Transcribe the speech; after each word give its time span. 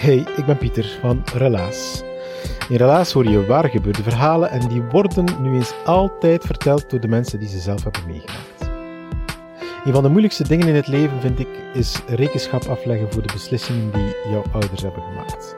Hey, 0.00 0.26
ik 0.36 0.46
ben 0.46 0.56
Pieter 0.56 0.98
van 1.00 1.22
Relaas. 1.34 2.02
In 2.68 2.76
Relaas 2.76 3.12
hoor 3.12 3.28
je 3.28 3.46
waar 3.46 3.68
gebeurde 3.68 4.02
verhalen 4.02 4.50
en 4.50 4.68
die 4.68 4.82
worden 4.82 5.24
nu 5.40 5.54
eens 5.54 5.72
altijd 5.84 6.44
verteld 6.44 6.90
door 6.90 7.00
de 7.00 7.08
mensen 7.08 7.38
die 7.38 7.48
ze 7.48 7.58
zelf 7.58 7.82
hebben 7.82 8.06
meegemaakt. 8.06 8.70
Een 9.84 9.92
van 9.92 10.02
de 10.02 10.08
moeilijkste 10.08 10.48
dingen 10.48 10.68
in 10.68 10.74
het 10.74 10.86
leven, 10.86 11.20
vind 11.20 11.38
ik, 11.38 11.48
is 11.74 12.00
rekenschap 12.06 12.64
afleggen 12.64 13.12
voor 13.12 13.22
de 13.22 13.32
beslissingen 13.32 13.92
die 13.92 14.30
jouw 14.30 14.42
ouders 14.52 14.82
hebben 14.82 15.02
gemaakt. 15.02 15.56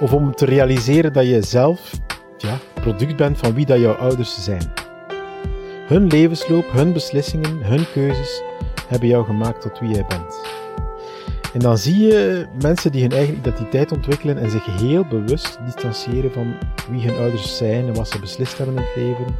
Of 0.00 0.12
om 0.12 0.34
te 0.34 0.44
realiseren 0.44 1.12
dat 1.12 1.26
je 1.26 1.42
zelf 1.42 1.92
ja, 2.38 2.58
product 2.74 3.16
bent 3.16 3.38
van 3.38 3.54
wie 3.54 3.66
dat 3.66 3.80
jouw 3.80 3.94
ouders 3.94 4.44
zijn. 4.44 4.72
Hun 5.86 6.06
levensloop, 6.06 6.72
hun 6.72 6.92
beslissingen, 6.92 7.62
hun 7.62 7.86
keuzes 7.92 8.42
hebben 8.88 9.08
jou 9.08 9.24
gemaakt 9.24 9.60
tot 9.60 9.78
wie 9.78 9.90
jij 9.90 10.04
bent. 10.08 10.47
En 11.52 11.60
dan 11.60 11.78
zie 11.78 12.06
je 12.06 12.46
mensen 12.62 12.92
die 12.92 13.02
hun 13.02 13.12
eigen 13.12 13.34
identiteit 13.34 13.92
ontwikkelen 13.92 14.38
en 14.38 14.50
zich 14.50 14.64
heel 14.80 15.04
bewust 15.04 15.58
distancieren 15.64 16.32
van 16.32 16.54
wie 16.90 17.06
hun 17.06 17.18
ouders 17.18 17.56
zijn 17.56 17.86
en 17.86 17.94
wat 17.94 18.08
ze 18.08 18.20
beslist 18.20 18.58
hebben 18.58 18.76
in 18.76 18.82
het 18.82 18.96
leven. 18.96 19.34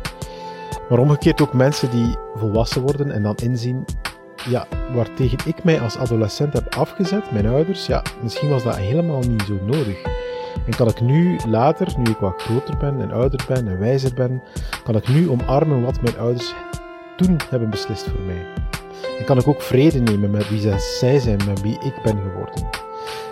Maar 0.89 0.99
omgekeerd 0.99 1.43
ook 1.43 1.53
mensen 1.53 1.91
die 1.91 2.17
volwassen 2.35 2.83
worden 2.83 3.11
en 3.11 3.23
dan 3.23 3.37
inzien, 3.37 3.85
ja, 4.49 4.67
waartegen 4.95 5.39
ik 5.45 5.65
mij 5.65 5.81
als 5.81 5.97
adolescent 5.97 6.53
heb 6.53 6.75
afgezet, 6.75 7.33
mijn 7.33 7.47
ouders, 7.47 7.87
ja, 7.87 8.03
misschien 8.23 8.49
was 8.49 8.63
dat 8.63 8.77
helemaal 8.77 9.21
niet 9.21 9.43
zo 9.43 9.59
nodig. 9.65 10.03
En 10.67 10.77
kan 10.77 10.89
ik 10.89 11.01
nu 11.01 11.39
later, 11.47 11.89
nu 11.99 12.11
ik 12.11 12.17
wat 12.17 12.43
groter 12.43 12.77
ben 12.77 13.01
en 13.01 13.11
ouder 13.11 13.45
ben 13.49 13.69
en 13.69 13.79
wijzer 13.79 14.15
ben, 14.15 14.43
kan 14.85 14.97
ik 14.97 15.09
nu 15.09 15.31
omarmen 15.31 15.83
wat 15.83 16.03
mijn 16.03 16.19
ouders 16.19 16.55
toen 17.17 17.37
hebben 17.51 17.71
beslist 17.71 18.09
voor 18.09 18.21
mij. 18.21 18.47
En 19.19 19.25
kan 19.25 19.39
ik 19.39 19.49
ook 19.49 19.63
vrede 19.63 19.99
nemen 19.99 20.31
met 20.31 20.49
wie 20.49 20.61
zij 20.79 21.19
zijn, 21.19 21.41
met 21.47 21.61
wie 21.61 21.79
ik 21.85 21.95
ben 22.03 22.19
geworden. 22.23 22.69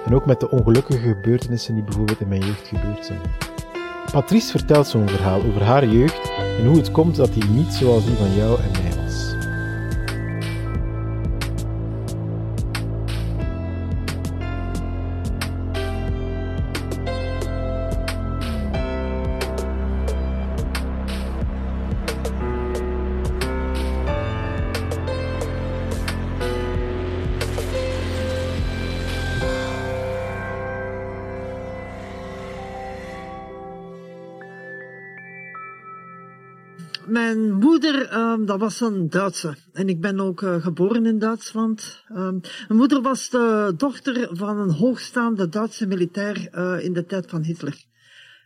En 0.05 0.14
ook 0.14 0.27
met 0.27 0.41
de 0.41 0.50
ongelukkige 0.50 0.98
gebeurtenissen 0.98 1.75
die 1.75 1.84
bijvoorbeeld 1.84 2.20
in 2.20 2.28
mijn 2.28 2.45
jeugd 2.45 2.69
gebeurd 2.69 3.06
zijn. 3.06 3.20
Patrice 4.12 4.50
vertelt 4.50 4.87
zo'n 4.87 5.09
verhaal 5.09 5.42
over 5.42 5.62
haar 5.62 5.87
jeugd 5.87 6.31
en 6.59 6.67
hoe 6.67 6.77
het 6.77 6.91
komt 6.91 7.17
dat 7.17 7.32
die 7.32 7.44
niet 7.44 7.72
zoals 7.72 8.05
die 8.05 8.16
van 8.16 8.34
jou 8.34 8.60
en 8.60 8.71
mij 8.71 8.85
dat 38.46 38.60
was 38.60 38.80
een 38.80 39.10
Duitse. 39.10 39.56
En 39.72 39.88
ik 39.88 40.00
ben 40.00 40.20
ook 40.20 40.42
eh, 40.42 40.62
geboren 40.62 41.06
in 41.06 41.18
Duitsland. 41.18 42.02
Ehm, 42.08 42.38
mijn 42.40 42.78
moeder 42.78 43.02
was 43.02 43.30
de 43.30 43.74
dochter 43.76 44.28
van 44.32 44.58
een 44.58 44.70
hoogstaande 44.70 45.48
Duitse 45.48 45.86
militair 45.86 46.48
eh, 46.50 46.84
in 46.84 46.92
de 46.92 47.04
tijd 47.04 47.30
van 47.30 47.42
Hitler. 47.42 47.84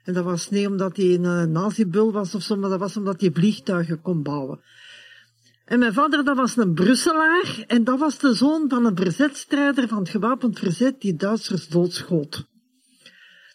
En 0.04 0.14
dat 0.14 0.24
was 0.24 0.50
niet 0.50 0.66
omdat 0.66 0.96
hij 0.96 1.14
een 1.14 1.24
uh, 1.24 1.42
nazibul 1.42 2.12
was 2.12 2.34
of 2.34 2.42
zo, 2.42 2.56
maar 2.56 2.70
dat 2.70 2.78
was 2.78 2.96
omdat 2.96 3.20
hij 3.20 3.30
vliegtuigen 3.32 4.00
kon 4.00 4.22
bouwen. 4.22 4.60
En 5.64 5.78
mijn 5.78 5.92
vader, 5.92 6.24
dat 6.24 6.36
was 6.36 6.56
een 6.56 6.74
Brusselaar. 6.74 7.64
En 7.66 7.84
dat 7.84 7.98
was 7.98 8.18
de 8.18 8.34
zoon 8.34 8.64
van 8.68 8.84
een 8.84 8.96
verzetstrijder 8.96 9.88
van 9.88 9.98
het 9.98 10.08
gewapend 10.08 10.58
verzet 10.58 11.00
die 11.00 11.16
Duitsers 11.16 11.68
doodschoot. 11.68 12.48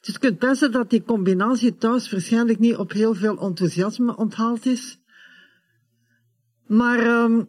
Dus 0.01 0.13
je 0.13 0.19
kunt 0.19 0.39
best 0.39 0.71
dat 0.71 0.89
die 0.89 1.03
combinatie 1.03 1.75
thuis 1.75 2.11
waarschijnlijk 2.11 2.59
niet 2.59 2.75
op 2.75 2.91
heel 2.91 3.13
veel 3.13 3.37
enthousiasme 3.39 4.15
onthaald 4.15 4.65
is. 4.65 4.97
Maar 6.67 7.23
um, 7.23 7.47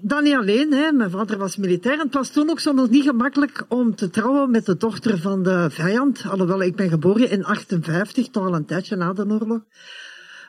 dat 0.00 0.22
niet 0.22 0.34
alleen, 0.34 0.72
hè. 0.72 0.92
mijn 0.92 1.10
vader 1.10 1.38
was 1.38 1.56
militair 1.56 1.98
en 1.98 2.04
het 2.04 2.14
was 2.14 2.30
toen 2.30 2.50
ook 2.50 2.64
nog 2.64 2.90
niet 2.90 3.04
gemakkelijk 3.04 3.64
om 3.68 3.94
te 3.94 4.10
trouwen 4.10 4.50
met 4.50 4.66
de 4.66 4.76
dochter 4.76 5.18
van 5.18 5.42
de 5.42 5.66
vijand. 5.70 6.24
Alhoewel, 6.28 6.62
ik 6.62 6.76
ben 6.76 6.88
geboren 6.88 7.30
in 7.30 7.44
58, 7.44 8.28
toch 8.28 8.46
al 8.46 8.54
een 8.54 8.64
tijdje 8.64 8.96
na 8.96 9.12
de 9.12 9.26
oorlog. 9.26 9.60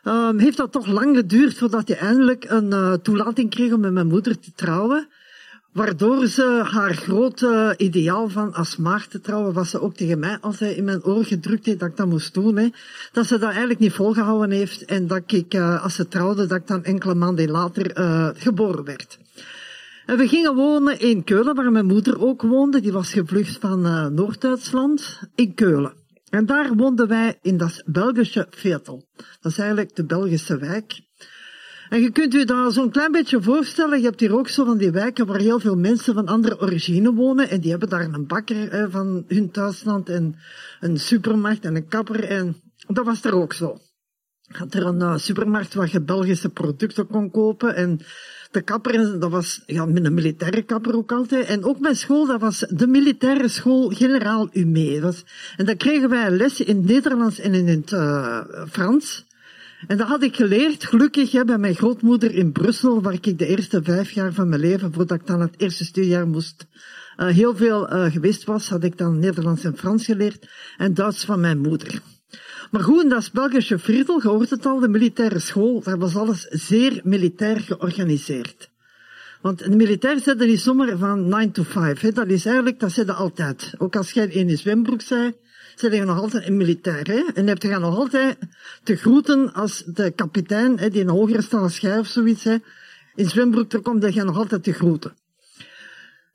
Um, 0.04 0.40
heeft 0.40 0.58
dat 0.58 0.72
toch 0.72 0.88
lang 0.88 1.16
geduurd 1.16 1.58
voordat 1.58 1.88
hij 1.88 1.98
eindelijk 1.98 2.46
een 2.50 2.72
uh, 2.72 2.94
toelating 2.94 3.50
kreeg 3.50 3.74
om 3.74 3.80
met 3.80 3.92
mijn 3.92 4.08
moeder 4.08 4.40
te 4.40 4.52
trouwen. 4.56 5.08
Waardoor 5.74 6.28
ze 6.28 6.62
haar 6.64 6.94
grote 6.94 7.74
ideaal 7.78 8.30
van 8.30 8.54
als 8.54 8.78
maagd 8.78 9.12
te 9.12 9.20
trouwen, 9.20 9.54
was 9.54 9.70
ze 9.70 9.82
ook 9.82 9.96
tegen 9.96 10.20
mij 10.20 10.38
altijd 10.42 10.78
in 10.78 10.84
mijn 10.84 11.04
oor 11.04 11.26
gedrukt 11.26 11.66
heeft 11.66 11.80
dat 11.80 11.90
ik 11.90 11.98
dat 11.98 12.08
moest 12.08 12.34
doen. 12.34 12.58
Hè. 12.58 12.70
Dat 13.12 13.26
ze 13.26 13.38
dat 13.38 13.50
eigenlijk 13.50 13.80
niet 13.80 13.94
volgehouden 13.94 14.58
heeft 14.58 14.86
en 14.86 15.08
dat 15.08 15.32
ik, 15.32 15.54
uh, 15.54 15.84
als 15.84 15.96
ze 15.96 16.08
trouwde, 16.08 16.46
dat 16.46 16.58
ik 16.58 16.68
dan 16.68 16.84
enkele 16.84 17.16
maanden 17.16 17.50
later 17.50 18.00
uh, 18.00 18.30
geboren 18.34 18.84
werd. 18.84 19.20
En 20.06 20.18
we 20.18 20.28
gingen 20.28 20.56
wonen 20.56 21.00
in 21.00 21.24
Keulen, 21.24 21.56
waar 21.56 21.72
mijn 21.72 21.86
moeder 21.86 22.22
ook 22.22 22.42
woonde. 22.42 22.82
Die 22.82 22.92
was 22.92 23.14
gevlucht 23.14 23.58
van 23.60 23.86
uh, 23.86 24.08
Noord-Duitsland, 24.08 25.20
in 25.36 25.54
Keulen. 25.54 25.94
En 26.30 26.46
daar 26.46 26.76
woonden 26.76 27.08
wij 27.08 27.38
in 27.42 27.58
dat 27.58 27.84
Belgische 27.86 28.48
Vetel. 28.50 29.08
Dat 29.42 29.52
is 29.52 29.58
eigenlijk 29.58 29.96
de 29.96 30.06
Belgische 30.06 30.58
wijk. 30.58 31.02
En 31.92 32.02
je 32.02 32.12
kunt 32.12 32.34
u 32.34 32.46
dat 32.46 32.74
zo'n 32.74 32.92
klein 32.92 33.12
beetje 33.12 33.42
voorstellen. 33.42 34.00
Je 34.00 34.06
hebt 34.06 34.20
hier 34.20 34.38
ook 34.38 34.48
zo 34.48 34.66
van 34.66 34.78
die 34.78 34.92
wijken 34.92 35.26
waar 35.26 35.40
heel 35.40 35.60
veel 35.60 35.76
mensen 35.76 36.14
van 36.14 36.26
andere 36.26 36.60
origine 36.60 37.14
wonen. 37.14 37.50
En 37.50 37.62
die 37.62 37.70
hebben 37.72 37.90
daar 37.90 38.14
een 38.14 38.28
bakker 38.28 38.92
van 38.92 39.24
hun 39.28 39.52
thuisland 39.52 40.10
en 40.10 40.36
een 40.80 40.98
supermarkt 40.98 41.66
en 41.66 41.76
een 41.76 41.88
kapper. 41.88 42.24
En 42.24 42.56
dat 42.88 43.06
was 43.06 43.24
er 43.24 43.36
ook 43.36 43.54
zo. 43.54 43.78
Had 44.48 44.74
er 44.74 44.86
een 44.86 45.00
uh, 45.00 45.18
supermarkt 45.18 45.74
waar 45.74 45.90
je 45.92 46.02
Belgische 46.02 46.50
producten 46.50 47.08
kon 47.08 47.32
kopen. 47.32 47.76
En 47.76 48.00
de 48.52 48.62
kapper, 48.62 49.20
dat 49.20 49.32
was 49.32 49.64
ja, 49.66 49.86
met 49.86 50.06
een 50.06 50.14
militaire 50.14 50.62
kapper 50.62 50.96
ook 50.96 51.12
altijd. 51.12 51.46
En 51.46 51.64
ook 51.64 51.80
mijn 51.80 51.96
school, 51.96 52.26
dat 52.26 52.42
was 52.42 52.66
de 52.70 52.88
militaire 52.88 53.48
school 53.48 53.90
Generaal 53.90 54.50
Humé. 54.52 55.14
En 55.58 55.66
dan 55.66 55.78
kregen 55.78 56.10
wij 56.10 56.30
les 56.30 56.62
in 56.62 56.86
Nederlands 56.86 57.40
en 57.40 57.54
in 57.54 57.68
het 57.68 57.92
uh, 57.92 58.42
Frans. 58.70 59.30
En 59.88 59.98
dat 59.98 60.08
had 60.08 60.24
ik 60.24 60.36
geleerd, 60.36 60.84
gelukkig, 60.84 61.46
bij 61.46 61.58
mijn 61.58 61.76
grootmoeder 61.76 62.32
in 62.34 62.52
Brussel, 62.52 63.02
waar 63.02 63.14
ik 63.14 63.40
de 63.40 63.46
eerste 63.46 63.84
vijf 63.84 64.12
jaar 64.12 64.34
van 64.34 64.50
mijn 64.50 64.62
leven, 64.62 64.94
voordat 64.94 65.20
ik 65.20 65.28
dan 65.28 65.42
het 65.42 65.54
eerste 65.58 65.86
studiejaar 65.86 66.28
moest, 66.28 66.66
uh, 67.18 67.28
heel 67.28 67.56
veel 67.56 67.94
uh, 67.94 68.12
geweest 68.12 68.44
was, 68.44 68.70
had 68.70 68.84
ik 68.84 68.98
dan 68.98 69.20
Nederlands 69.20 69.64
en 69.64 69.78
Frans 69.78 70.06
geleerd 70.06 70.48
en 70.78 70.94
Duits 70.94 71.26
van 71.26 71.40
mijn 71.40 71.60
moeder. 71.60 72.02
Maar 72.72 72.82
goed, 72.84 73.04
in 73.04 73.10
dat 73.10 73.30
Belgische 73.34 73.80
Viertel, 73.80 74.22
je 74.22 74.28
hoort 74.28 74.50
het 74.50 74.66
al, 74.66 74.80
de 74.80 74.88
militaire 74.88 75.40
school, 75.40 75.82
daar 75.82 75.98
was 75.98 76.16
alles 76.16 76.48
zeer 76.50 77.02
militair 77.04 77.60
georganiseerd. 77.60 78.70
Want 79.42 79.60
de 79.60 79.76
militair 79.76 80.20
zetten 80.20 80.48
niet 80.48 80.62
zomaar 80.62 80.98
van 80.98 81.28
9 81.28 81.52
to 81.52 81.64
5. 81.64 82.00
Hè. 82.00 82.12
Dat 82.12 82.28
is 82.28 82.46
eigenlijk, 82.46 82.80
dat 82.80 82.92
zetten 82.92 83.16
altijd. 83.16 83.74
Ook 83.78 83.96
als 83.96 84.12
jij 84.12 84.28
in 84.28 84.48
je 84.48 84.56
zwembroek 84.56 85.02
zei, 85.02 85.34
je 85.90 86.04
nog 86.04 86.20
altijd 86.20 86.48
een 86.48 86.58
militair. 86.58 87.32
En 87.34 87.46
je 87.46 87.78
nog 87.80 87.98
altijd 87.98 88.38
te 88.84 88.96
groeten 88.96 89.54
als 89.54 89.84
de 89.86 90.12
kapitein, 90.12 90.80
hè, 90.80 90.90
die 90.90 91.02
een 91.02 91.10
hogere 91.10 91.42
staat 91.42 91.62
als 91.62 91.80
of 91.80 92.08
zoiets, 92.08 92.44
hè, 92.44 92.56
in 93.16 93.30
zwembroek 93.30 93.74
er 93.74 93.82
komt, 93.82 94.02
je 94.14 94.24
nog 94.24 94.38
altijd 94.38 94.64
te 94.64 94.74
groeten. 94.74 95.14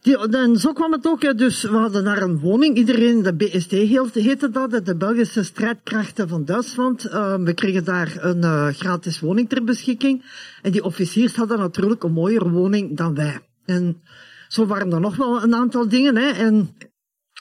Die, 0.06 0.19
en 0.19 0.56
zo 0.56 0.72
kwam 0.72 0.93
het 0.93 1.06
ook. 1.06 1.22
hè. 1.22 1.34
Dus 1.34 1.62
we 1.62 1.76
hadden 1.76 2.04
daar 2.04 2.22
een 2.22 2.38
woning. 2.38 2.76
Iedereen, 2.76 3.22
de 3.22 3.34
BST 3.34 3.70
heet- 3.70 4.14
heette 4.14 4.50
dat, 4.50 4.87
de 4.87 4.96
Belgische 4.96 5.43
Strijdkrachten 5.43 6.28
van 6.28 6.44
Duitsland. 6.44 7.04
Eh, 7.04 7.34
we 7.34 7.54
kregen 7.54 7.84
daar 7.84 8.16
een 8.20 8.43
eh, 8.43 8.69
gratis 8.69 9.20
woning 9.20 9.48
ter 9.48 9.64
beschikking. 9.64 10.25
En 10.62 10.72
die 10.72 10.84
officiers 10.84 11.37
hadden 11.37 11.58
natuurlijk 11.58 12.02
een 12.02 12.12
mooiere 12.12 12.50
woning 12.50 12.96
dan 12.96 13.14
wij. 13.14 13.40
En 13.64 14.02
zo 14.48 14.66
waren 14.66 14.93
er 14.93 15.00
nog 15.00 15.16
wel 15.16 15.43
een 15.43 15.54
aantal 15.54 15.88
dingen. 15.88 16.16
Hè. 16.16 16.31
En 16.31 16.76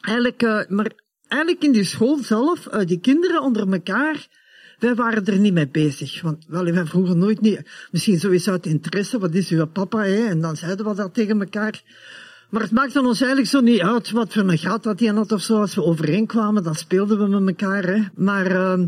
eigenlijk, 0.01 0.41
eh, 0.41 0.59
maar 0.67 0.91
eigenlijk 1.27 1.63
in 1.63 1.71
die 1.71 1.83
school 1.83 2.17
zelf, 2.17 2.67
eh, 2.67 2.85
die 2.85 2.99
kinderen 2.99 3.41
onder 3.41 3.71
elkaar, 3.71 4.27
wij 4.79 4.95
waren 4.95 5.25
er 5.25 5.39
niet 5.39 5.53
mee 5.53 5.67
bezig. 5.67 6.21
Want 6.21 6.45
wel, 6.47 6.63
wij 6.63 6.85
vroegen 6.85 7.17
nooit 7.17 7.41
niet, 7.41 7.61
misschien 7.91 8.19
sowieso 8.19 8.51
uit 8.51 8.65
interesse, 8.65 9.19
wat 9.19 9.33
is 9.33 9.49
uw 9.49 9.65
papa? 9.65 10.03
Hè? 10.03 10.25
En 10.25 10.41
dan 10.41 10.55
zeiden 10.55 10.85
we 10.85 10.95
dat 10.95 11.13
tegen 11.13 11.39
elkaar. 11.39 11.83
Maar 12.49 12.61
het 12.61 12.71
maakte 12.71 13.01
ons 13.01 13.19
eigenlijk 13.19 13.49
zo 13.49 13.59
niet 13.59 13.81
uit 13.81 14.11
wat 14.11 14.33
voor 14.33 14.41
een 14.41 14.57
gat 14.57 14.83
dat 14.83 14.99
hij 14.99 15.09
had 15.09 15.31
of 15.31 15.41
zo. 15.41 15.59
Als 15.59 15.75
we 15.75 15.83
overeenkwamen, 15.83 16.63
dan 16.63 16.75
speelden 16.75 17.19
we 17.19 17.39
met 17.39 17.59
elkaar. 17.59 17.83
Hè? 17.83 18.01
Maar 18.15 18.45
ehm, 18.45 18.87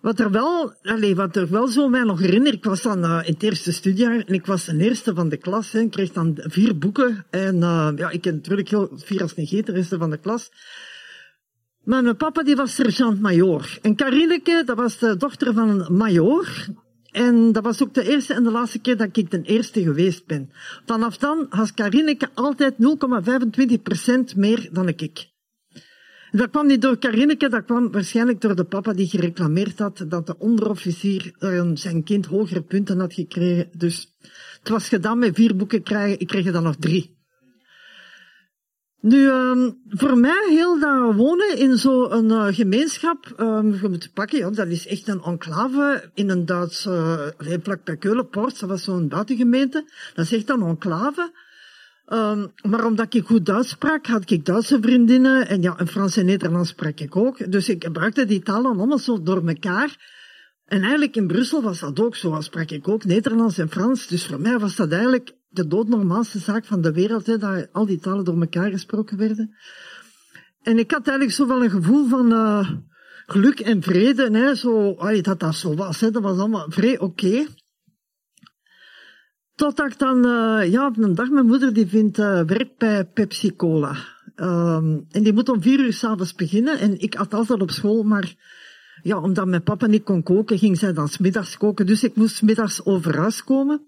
wat 0.00 0.20
er 0.20 0.30
wel, 0.30 0.74
allez, 0.82 1.14
wat 1.14 1.36
er 1.36 1.50
wel 1.50 1.68
zo 1.68 1.88
mij 1.88 2.02
nog 2.02 2.20
herinner, 2.20 2.52
ik 2.52 2.64
was 2.64 2.82
dan 2.82 3.04
eh, 3.04 3.20
in 3.24 3.32
het 3.32 3.42
eerste 3.42 3.72
studiejaar 3.72 4.24
en 4.26 4.34
ik 4.34 4.46
was 4.46 4.64
de 4.64 4.76
eerste 4.76 5.14
van 5.14 5.28
de 5.28 5.36
klas. 5.36 5.72
Hè, 5.72 5.80
ik 5.80 5.90
kreeg 5.90 6.12
dan 6.12 6.38
vier 6.42 6.78
boeken 6.78 7.26
en 7.30 7.62
eh, 7.62 7.88
ja, 7.96 8.10
ik 8.10 8.20
ken 8.20 8.34
natuurlijk 8.34 8.68
heel 8.68 8.90
vier 8.94 9.22
als 9.22 9.34
de 9.34 9.72
eerste 9.74 9.98
van 9.98 10.10
de 10.10 10.18
klas. 10.18 10.50
Maar 11.84 12.02
mijn 12.02 12.16
papa 12.16 12.42
die 12.42 12.56
was 12.56 12.74
sergeant-majoor. 12.74 13.78
En 13.82 13.94
Karineke, 13.94 14.62
dat 14.64 14.76
was 14.76 14.98
de 14.98 15.16
dochter 15.16 15.54
van 15.54 15.68
een 15.68 15.96
majoor. 15.96 16.66
En 17.10 17.52
dat 17.52 17.64
was 17.64 17.82
ook 17.82 17.94
de 17.94 18.08
eerste 18.08 18.34
en 18.34 18.42
de 18.42 18.50
laatste 18.50 18.78
keer 18.78 18.96
dat 18.96 19.16
ik 19.16 19.30
de 19.30 19.42
eerste 19.42 19.82
geweest 19.82 20.26
ben. 20.26 20.50
Vanaf 20.86 21.16
dan 21.16 21.46
had 21.48 21.74
Karineke 21.74 22.28
altijd 22.34 22.74
0,25% 24.32 24.36
meer 24.36 24.68
dan 24.72 24.88
ik. 24.88 25.28
Dat 26.30 26.50
kwam 26.50 26.66
niet 26.66 26.82
door 26.82 26.98
Karineke, 26.98 27.48
dat 27.48 27.64
kwam 27.64 27.90
waarschijnlijk 27.90 28.40
door 28.40 28.56
de 28.56 28.64
papa 28.64 28.92
die 28.92 29.06
gereclameerd 29.06 29.78
had 29.78 30.04
dat 30.08 30.26
de 30.26 30.38
onderofficier 30.38 31.32
eh, 31.38 31.70
zijn 31.74 32.04
kind 32.04 32.26
hogere 32.26 32.62
punten 32.62 32.98
had 32.98 33.14
gekregen. 33.14 33.68
Dus 33.72 34.16
het 34.58 34.68
was 34.68 34.88
gedaan 34.88 35.18
met 35.18 35.34
vier 35.34 35.56
boeken 35.56 35.82
krijgen, 35.82 36.20
ik 36.20 36.26
kreeg 36.26 36.46
er 36.46 36.52
dan 36.52 36.62
nog 36.62 36.76
drie. 36.76 37.18
Nu, 39.00 39.28
um, 39.28 39.80
voor 39.88 40.18
mij 40.18 40.46
heel 40.48 40.78
dat 40.78 41.14
wonen 41.14 41.58
in 41.58 41.76
zo'n 41.76 42.24
uh, 42.24 42.46
gemeenschap, 42.50 43.34
um, 43.38 43.72
je 43.82 43.88
moet 43.88 44.10
pakken, 44.14 44.38
ja, 44.38 44.50
dat 44.50 44.66
is 44.66 44.86
echt 44.86 45.08
een 45.08 45.22
enclave 45.22 46.10
in 46.14 46.30
een 46.30 46.46
Duits, 46.46 46.86
uh, 46.86 47.26
vlak 47.38 47.84
bij 47.84 47.96
Keulenpoort, 47.96 48.60
dat 48.60 48.68
was 48.68 48.84
zo'n 48.84 49.08
buitengemeente, 49.08 49.84
dat 50.14 50.24
is 50.24 50.32
echt 50.32 50.50
een 50.50 50.62
enclave. 50.62 51.32
Um, 52.12 52.52
maar 52.62 52.84
omdat 52.84 53.14
ik 53.14 53.26
goed 53.26 53.46
Duits 53.46 53.68
sprak, 53.68 54.06
had 54.06 54.30
ik 54.30 54.44
Duitse 54.44 54.78
vriendinnen 54.80 55.48
en 55.48 55.62
ja, 55.62 55.78
en 55.78 55.88
Frans 55.88 56.16
en 56.16 56.26
Nederlands 56.26 56.68
sprak 56.68 57.00
ik 57.00 57.16
ook. 57.16 57.52
Dus 57.52 57.68
ik 57.68 57.84
gebruikte 57.84 58.24
die 58.24 58.42
talen 58.42 58.78
allemaal 58.78 58.98
zo 58.98 59.22
door 59.22 59.48
elkaar. 59.48 59.96
En 60.66 60.80
eigenlijk 60.80 61.16
in 61.16 61.26
Brussel 61.26 61.62
was 61.62 61.80
dat 61.80 62.00
ook 62.00 62.16
zo, 62.16 62.40
sprak 62.40 62.70
ik 62.70 62.88
ook 62.88 63.04
Nederlands 63.04 63.58
en 63.58 63.70
Frans. 63.70 64.06
Dus 64.06 64.26
voor 64.26 64.40
mij 64.40 64.58
was 64.58 64.76
dat 64.76 64.92
eigenlijk 64.92 65.32
de 65.50 65.66
doodnormaalste 65.66 66.38
zaak 66.38 66.64
van 66.64 66.80
de 66.80 66.92
wereld, 66.92 67.26
hè, 67.26 67.38
dat 67.38 67.68
al 67.72 67.86
die 67.86 67.98
talen 67.98 68.24
door 68.24 68.40
elkaar 68.40 68.70
gesproken 68.70 69.16
werden. 69.16 69.56
En 70.62 70.78
ik 70.78 70.90
had 70.90 71.08
eigenlijk 71.08 71.36
zo 71.36 71.60
een 71.60 71.70
gevoel 71.70 72.08
van 72.08 72.32
uh, 72.32 72.70
geluk 73.26 73.60
en 73.60 73.82
vrede, 73.82 74.38
hè, 74.38 74.54
zo, 74.54 74.92
allee, 74.92 75.22
dat 75.22 75.40
dat 75.40 75.54
zo 75.54 75.74
was, 75.74 76.00
hè, 76.00 76.10
dat 76.10 76.22
was 76.22 76.38
allemaal 76.38 76.70
vrij 76.70 76.98
oké. 76.98 77.26
Okay. 77.26 77.46
Totdat 79.54 79.86
ik 79.86 79.98
dan, 79.98 80.26
uh, 80.26 80.72
ja, 80.72 80.86
op 80.86 80.98
een 80.98 81.14
dag, 81.14 81.30
mijn 81.30 81.46
moeder 81.46 81.72
die 81.72 81.86
vindt 81.86 82.18
uh, 82.18 82.42
werk 82.42 82.78
bij 82.78 83.04
Pepsi 83.04 83.56
Cola. 83.56 83.96
Um, 84.36 85.06
en 85.10 85.22
die 85.22 85.32
moet 85.32 85.48
om 85.48 85.62
vier 85.62 85.80
uur 85.80 85.92
s'avonds 85.92 86.34
beginnen. 86.34 86.78
En 86.78 87.00
ik 87.00 87.14
had 87.14 87.34
altijd 87.34 87.60
op 87.60 87.70
school, 87.70 88.02
maar 88.02 88.34
ja, 89.02 89.20
omdat 89.20 89.46
mijn 89.46 89.62
papa 89.62 89.86
niet 89.86 90.02
kon 90.02 90.22
koken, 90.22 90.58
ging 90.58 90.78
zij 90.78 90.92
dan 90.92 91.08
smiddags 91.08 91.56
koken. 91.56 91.86
Dus 91.86 92.04
ik 92.04 92.16
moest 92.16 92.36
smiddags 92.36 92.84
over 92.84 93.16
huis 93.18 93.44
komen. 93.44 93.86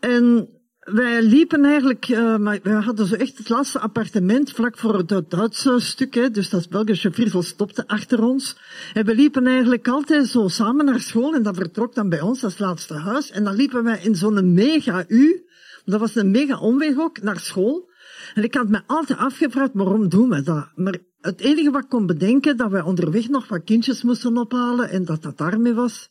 En 0.00 0.48
wij 0.78 1.22
liepen 1.22 1.64
eigenlijk, 1.64 2.08
uh, 2.08 2.36
maar 2.36 2.58
we 2.62 2.70
hadden 2.70 3.06
zo 3.06 3.14
echt 3.14 3.38
het 3.38 3.48
laatste 3.48 3.78
appartement 3.78 4.52
vlak 4.52 4.78
voor 4.78 4.94
het 4.94 5.30
Duitse 5.30 5.74
stuk, 5.78 6.14
hè, 6.14 6.30
dus 6.30 6.50
dat 6.50 6.68
Belgische 6.68 7.12
Vriezel 7.12 7.42
stopte 7.42 7.86
achter 7.86 8.22
ons. 8.22 8.56
En 8.92 9.04
we 9.04 9.14
liepen 9.14 9.46
eigenlijk 9.46 9.88
altijd 9.88 10.26
zo 10.26 10.48
samen 10.48 10.84
naar 10.84 11.00
school 11.00 11.34
en 11.34 11.42
dat 11.42 11.56
vertrok 11.56 11.94
dan 11.94 12.08
bij 12.08 12.20
ons 12.20 12.44
als 12.44 12.58
laatste 12.58 12.94
huis. 12.94 13.30
En 13.30 13.44
dan 13.44 13.54
liepen 13.54 13.84
wij 13.84 14.00
in 14.02 14.14
zo'n 14.14 14.52
mega 14.52 15.04
U, 15.08 15.44
dat 15.84 16.00
was 16.00 16.14
een 16.14 16.30
mega 16.30 16.58
omweg 16.58 16.98
ook, 16.98 17.22
naar 17.22 17.40
school. 17.40 17.90
En 18.34 18.42
ik 18.42 18.54
had 18.54 18.68
me 18.68 18.80
altijd 18.86 19.18
afgevraagd, 19.18 19.70
waarom 19.72 20.08
doen 20.08 20.28
we 20.28 20.42
dat? 20.42 20.66
Maar 20.74 20.96
het 21.20 21.40
enige 21.40 21.70
wat 21.70 21.82
ik 21.82 21.88
kon 21.88 22.06
bedenken, 22.06 22.56
dat 22.56 22.70
wij 22.70 22.82
onderweg 22.82 23.28
nog 23.28 23.48
wat 23.48 23.64
kindjes 23.64 24.02
moesten 24.02 24.36
ophalen 24.36 24.90
en 24.90 25.04
dat 25.04 25.22
dat 25.22 25.38
daarmee 25.38 25.74
was. 25.74 26.10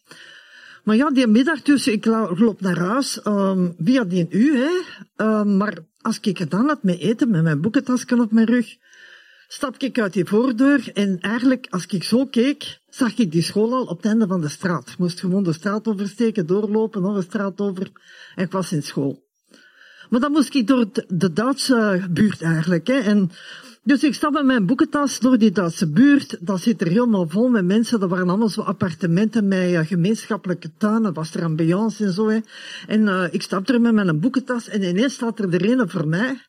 Maar 0.88 0.96
ja, 0.96 1.10
die 1.10 1.28
middag 1.28 1.62
dus, 1.62 1.88
ik 1.88 2.06
loop 2.06 2.62
naar 2.62 2.78
huis, 2.78 3.20
um, 3.26 3.76
via 3.84 4.04
die 4.04 4.28
u, 4.30 4.58
hè. 4.58 4.70
Um, 5.26 5.58
maar 5.58 5.78
als 6.02 6.20
ik 6.22 6.38
gedaan 6.38 6.68
had 6.68 6.84
met 6.84 7.00
eten, 7.00 7.30
met 7.30 7.44
mijn 7.44 7.62
boekentasken 7.62 8.20
op 8.20 8.32
mijn 8.32 8.46
rug, 8.46 8.76
stap 9.48 9.78
ik 9.78 10.00
uit 10.00 10.14
die 10.14 10.26
voordeur 10.26 10.92
en 10.94 11.20
eigenlijk, 11.20 11.68
als 11.70 11.86
ik 11.86 12.04
zo 12.04 12.26
keek, 12.26 12.80
zag 12.90 13.18
ik 13.18 13.32
die 13.32 13.42
school 13.42 13.74
al 13.74 13.84
op 13.84 13.98
het 13.98 14.06
einde 14.06 14.28
van 14.28 14.42
de 14.42 14.48
straat. 14.48 14.90
Ik 14.90 14.98
moest 14.98 15.20
gewoon 15.20 15.44
de 15.44 15.54
straat 15.54 15.88
oversteken, 15.88 16.46
doorlopen, 16.46 17.02
nog 17.02 17.16
een 17.16 17.24
straat 17.24 17.60
over, 17.60 17.92
en 18.36 18.46
ik 18.46 18.52
was 18.52 18.72
in 18.72 18.84
school. 18.84 19.26
Maar 20.10 20.20
dan 20.20 20.32
moest 20.32 20.56
ik 20.56 20.68
door 20.68 20.86
de 21.08 21.34
Duitse 21.34 22.08
buurt 22.10 22.42
eigenlijk, 22.42 22.88
hè. 22.88 22.98
En 22.98 23.32
dus 23.88 24.04
ik 24.04 24.14
stap 24.14 24.34
met 24.34 24.46
mijn 24.46 24.66
boekentas 24.66 25.20
door 25.20 25.38
die 25.38 25.52
Duitse 25.52 25.90
buurt. 25.90 26.38
Dat 26.40 26.62
zit 26.62 26.82
er 26.82 26.88
helemaal 26.88 27.28
vol 27.28 27.50
met 27.50 27.66
mensen. 27.66 28.00
Dat 28.00 28.10
waren 28.10 28.30
allemaal 28.30 28.50
zo 28.50 28.62
appartementen 28.62 29.48
met 29.48 29.88
gemeenschappelijke 29.88 30.72
tuinen. 30.78 31.14
Was 31.14 31.34
er 31.34 31.44
ambiance 31.44 32.06
en 32.06 32.14
zo. 32.14 32.30
Hè. 32.30 32.40
En 32.88 33.02
uh, 33.02 33.24
ik 33.32 33.42
stap 33.42 33.70
er 33.70 33.82
met 33.82 33.94
mijn 33.94 34.20
boekentas 34.20 34.68
en 34.68 34.84
ineens 34.84 35.14
staat 35.14 35.40
er 35.40 35.50
de 35.50 35.70
ene 35.70 35.88
voor 35.88 36.08
mij. 36.08 36.42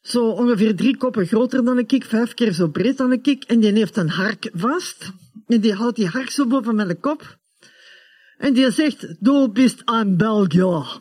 Zo 0.00 0.28
ongeveer 0.28 0.76
drie 0.76 0.96
koppen 0.96 1.26
groter 1.26 1.64
dan 1.64 1.78
ik, 1.78 2.04
vijf 2.04 2.34
keer 2.34 2.52
zo 2.52 2.68
breed 2.68 2.96
dan 2.96 3.12
ik. 3.12 3.44
En 3.44 3.60
die 3.60 3.72
heeft 3.72 3.96
een 3.96 4.10
hark 4.10 4.50
vast. 4.54 5.12
En 5.46 5.60
die 5.60 5.74
houdt 5.74 5.96
die 5.96 6.08
hark 6.08 6.30
zo 6.30 6.46
boven 6.46 6.74
mijn 6.74 7.00
kop. 7.00 7.38
En 8.38 8.52
die 8.52 8.70
zegt, 8.70 9.14
du 9.20 9.48
bist 9.48 9.82
een 9.84 10.16
Belgier. 10.16 11.00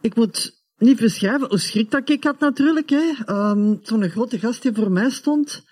Ik 0.00 0.14
moet 0.14 0.59
niet 0.80 1.00
beschrijven 1.00 1.48
hoe 1.48 1.58
schrik 1.58 1.90
dat 1.90 2.08
ik 2.08 2.24
had 2.24 2.38
natuurlijk. 2.38 2.90
Hè. 2.90 3.12
Um, 3.26 3.80
Zo'n 3.82 4.08
grote 4.08 4.38
gast 4.38 4.62
die 4.62 4.72
voor 4.74 4.90
mij 4.90 5.10
stond. 5.10 5.64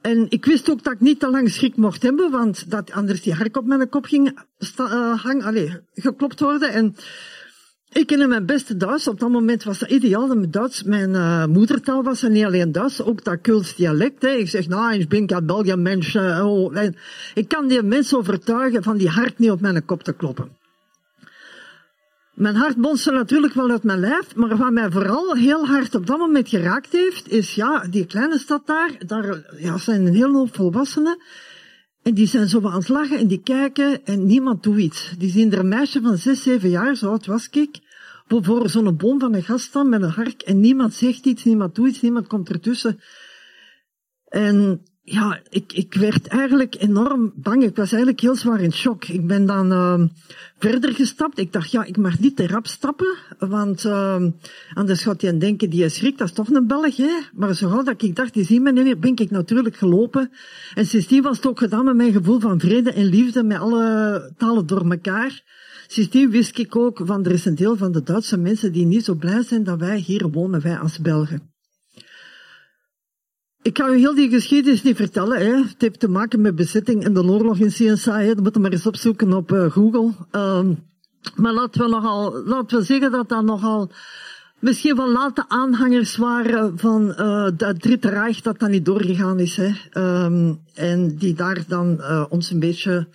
En 0.00 0.26
ik 0.28 0.44
wist 0.44 0.70
ook 0.70 0.82
dat 0.82 0.92
ik 0.92 1.00
niet 1.00 1.20
te 1.20 1.30
lang 1.30 1.50
schrik 1.50 1.76
mocht 1.76 2.02
hebben, 2.02 2.30
want 2.30 2.70
dat 2.70 2.92
anders 2.92 3.22
die 3.22 3.34
hark 3.34 3.56
op 3.56 3.66
mijn 3.66 3.88
kop 3.88 4.04
ging 4.04 4.38
uh, 4.80 5.22
hang, 5.22 5.44
allez, 5.44 5.76
geklopt 5.92 6.40
worden. 6.40 6.72
En 6.72 6.94
ik 7.92 8.06
kende 8.06 8.26
mijn 8.26 8.46
beste 8.46 8.76
Duits. 8.76 9.08
Op 9.08 9.20
dat 9.20 9.30
moment 9.30 9.64
was 9.64 9.78
dat 9.78 9.90
ideaal. 9.90 10.26
Dat 10.26 10.36
mijn 10.36 10.50
Duits 10.50 10.82
mijn 10.82 11.10
uh, 11.10 11.46
moedertaal 11.46 12.02
was. 12.02 12.22
En 12.22 12.32
niet 12.32 12.44
alleen 12.44 12.72
Duits, 12.72 13.02
ook 13.02 13.24
dat 13.24 13.40
Kuls 13.40 13.76
dialect. 13.76 14.22
Hè. 14.22 14.28
Ik 14.28 14.48
zeg, 14.48 14.68
nou, 14.68 14.94
ik 14.94 15.08
ben 15.08 15.34
een 15.34 15.46
België 15.46 15.76
mens. 15.76 16.14
Uh, 16.14 16.46
oh. 16.46 16.76
Ik 17.34 17.48
kan 17.48 17.68
die 17.68 17.82
mensen 17.82 18.18
overtuigen 18.18 18.82
van 18.82 18.96
die 18.96 19.08
hark 19.08 19.38
niet 19.38 19.50
op 19.50 19.60
mijn 19.60 19.84
kop 19.84 20.02
te 20.02 20.12
kloppen. 20.12 20.62
Mijn 22.34 22.54
hart 22.54 22.76
bonste 22.76 23.10
natuurlijk 23.10 23.54
wel 23.54 23.70
uit 23.70 23.82
mijn 23.82 24.00
lijf, 24.00 24.34
maar 24.34 24.56
wat 24.56 24.70
mij 24.70 24.90
vooral 24.90 25.34
heel 25.34 25.66
hard 25.66 25.94
op 25.94 26.06
dat 26.06 26.18
moment 26.18 26.48
geraakt 26.48 26.92
heeft, 26.92 27.28
is 27.28 27.54
ja, 27.54 27.86
die 27.90 28.06
kleine 28.06 28.38
stad 28.38 28.66
daar, 28.66 29.06
daar 29.06 29.54
ja, 29.58 29.78
zijn 29.78 30.06
een 30.06 30.14
hele 30.14 30.36
hoop 30.36 30.54
volwassenen. 30.54 31.18
En 32.02 32.14
die 32.14 32.26
zijn 32.26 32.48
zo 32.48 32.68
aan 32.68 32.78
het 32.78 32.88
lachen 32.88 33.18
en 33.18 33.26
die 33.26 33.42
kijken 33.42 34.04
en 34.04 34.26
niemand 34.26 34.62
doet 34.62 34.78
iets. 34.78 35.14
Die 35.18 35.30
zien 35.30 35.52
er 35.52 35.58
een 35.58 35.68
meisje 35.68 36.00
van 36.00 36.18
zes, 36.18 36.42
zeven 36.42 36.68
jaar, 36.68 36.94
zo 36.96 37.08
oud 37.08 37.26
was 37.26 37.48
ik, 37.48 37.78
voor 38.26 38.70
zo'n 38.70 38.96
boom 38.96 39.20
van 39.20 39.34
een 39.34 39.42
gast 39.42 39.64
staan 39.64 39.88
met 39.88 40.02
een 40.02 40.10
hark 40.10 40.42
en 40.42 40.60
niemand 40.60 40.94
zegt 40.94 41.26
iets, 41.26 41.44
niemand 41.44 41.74
doet 41.74 41.88
iets, 41.88 42.00
niemand 42.00 42.26
komt 42.26 42.48
ertussen. 42.48 43.00
En 44.28 44.82
ja, 45.06 45.40
ik, 45.48 45.72
ik 45.72 45.94
werd 45.94 46.26
eigenlijk 46.26 46.74
enorm 46.78 47.32
bang. 47.36 47.62
Ik 47.62 47.76
was 47.76 47.90
eigenlijk 47.92 48.20
heel 48.20 48.36
zwaar 48.36 48.60
in 48.60 48.72
shock. 48.72 49.04
Ik 49.04 49.26
ben 49.26 49.46
dan 49.46 49.72
uh, 49.72 50.02
verder 50.58 50.94
gestapt. 50.94 51.38
Ik 51.38 51.52
dacht, 51.52 51.70
ja, 51.70 51.84
ik 51.84 51.96
mag 51.96 52.18
niet 52.18 52.36
te 52.36 52.46
rap 52.46 52.66
stappen, 52.66 53.16
want 53.38 53.84
uh, 53.84 54.24
anders 54.74 55.02
gaat 55.02 55.22
hij 55.22 55.38
denken, 55.38 55.70
die 55.70 55.84
is 55.84 55.94
schrik, 55.94 56.18
dat 56.18 56.28
is 56.28 56.34
toch 56.34 56.48
een 56.48 56.66
Belg, 56.66 56.96
hè? 56.96 57.18
Maar 57.34 57.54
zo 57.54 57.68
gauw 57.68 57.82
dat 57.82 58.02
ik 58.02 58.16
dacht, 58.16 58.34
die 58.34 58.44
zien 58.44 58.62
me 58.62 58.72
niet 58.72 58.84
meer, 58.84 58.98
ben 58.98 59.16
ik 59.16 59.30
natuurlijk 59.30 59.76
gelopen. 59.76 60.30
En 60.74 60.86
sindsdien 60.86 61.22
was 61.22 61.36
het 61.36 61.46
ook 61.46 61.58
gedaan 61.58 61.84
met 61.84 61.96
mijn 61.96 62.12
gevoel 62.12 62.40
van 62.40 62.60
vrede 62.60 62.92
en 62.92 63.04
liefde, 63.04 63.42
met 63.42 63.58
alle 63.58 64.32
talen 64.36 64.66
door 64.66 64.90
elkaar. 64.90 65.42
Sindsdien 65.86 66.30
wist 66.30 66.58
ik 66.58 66.76
ook 66.76 67.00
van, 67.04 67.24
er 67.24 67.32
is 67.32 67.44
een 67.44 67.54
deel 67.54 67.76
van 67.76 67.92
de 67.92 68.02
Duitse 68.02 68.36
mensen 68.36 68.72
die 68.72 68.86
niet 68.86 69.04
zo 69.04 69.14
blij 69.14 69.42
zijn 69.42 69.64
dat 69.64 69.78
wij 69.78 69.98
hier 69.98 70.30
wonen, 70.30 70.60
wij 70.60 70.78
als 70.78 70.98
Belgen. 70.98 71.53
Ik 73.64 73.78
ga 73.78 73.88
u 73.88 73.98
heel 73.98 74.14
die 74.14 74.30
geschiedenis 74.30 74.82
niet 74.82 74.96
vertellen. 74.96 75.38
Hè. 75.38 75.56
Het 75.56 75.74
heeft 75.78 76.00
te 76.00 76.08
maken 76.08 76.40
met 76.40 76.56
bezetting 76.56 77.04
en 77.04 77.14
de 77.14 77.24
oorlog 77.24 77.58
in 77.58 77.70
CNSA. 77.70 78.18
Hè. 78.18 78.34
Dat 78.34 78.42
moet 78.42 78.54
je 78.54 78.60
maar 78.60 78.72
eens 78.72 78.86
opzoeken 78.86 79.32
op 79.32 79.52
uh, 79.52 79.70
Google. 79.70 80.12
Um, 80.32 80.78
Maar 81.36 81.52
laten 81.52 81.80
we, 81.80 81.88
nogal, 81.88 82.42
laten 82.44 82.78
we 82.78 82.84
zeggen 82.84 83.10
dat 83.10 83.28
dat 83.28 83.44
nogal 83.44 83.90
misschien 84.58 84.96
wel 84.96 85.12
late 85.12 85.44
aanhangers 85.48 86.16
waren 86.16 86.78
van 86.78 87.14
uh, 87.18 87.44
het 87.44 87.80
Dritte 87.80 88.08
Rijk 88.08 88.42
dat 88.42 88.58
dat 88.58 88.70
niet 88.70 88.84
doorgegaan 88.84 89.38
is. 89.38 89.56
Hè. 89.56 89.70
Um, 90.24 90.60
en 90.74 91.16
die 91.16 91.34
daar 91.34 91.64
dan 91.68 91.96
uh, 92.00 92.24
ons 92.28 92.50
een 92.50 92.60
beetje 92.60 93.08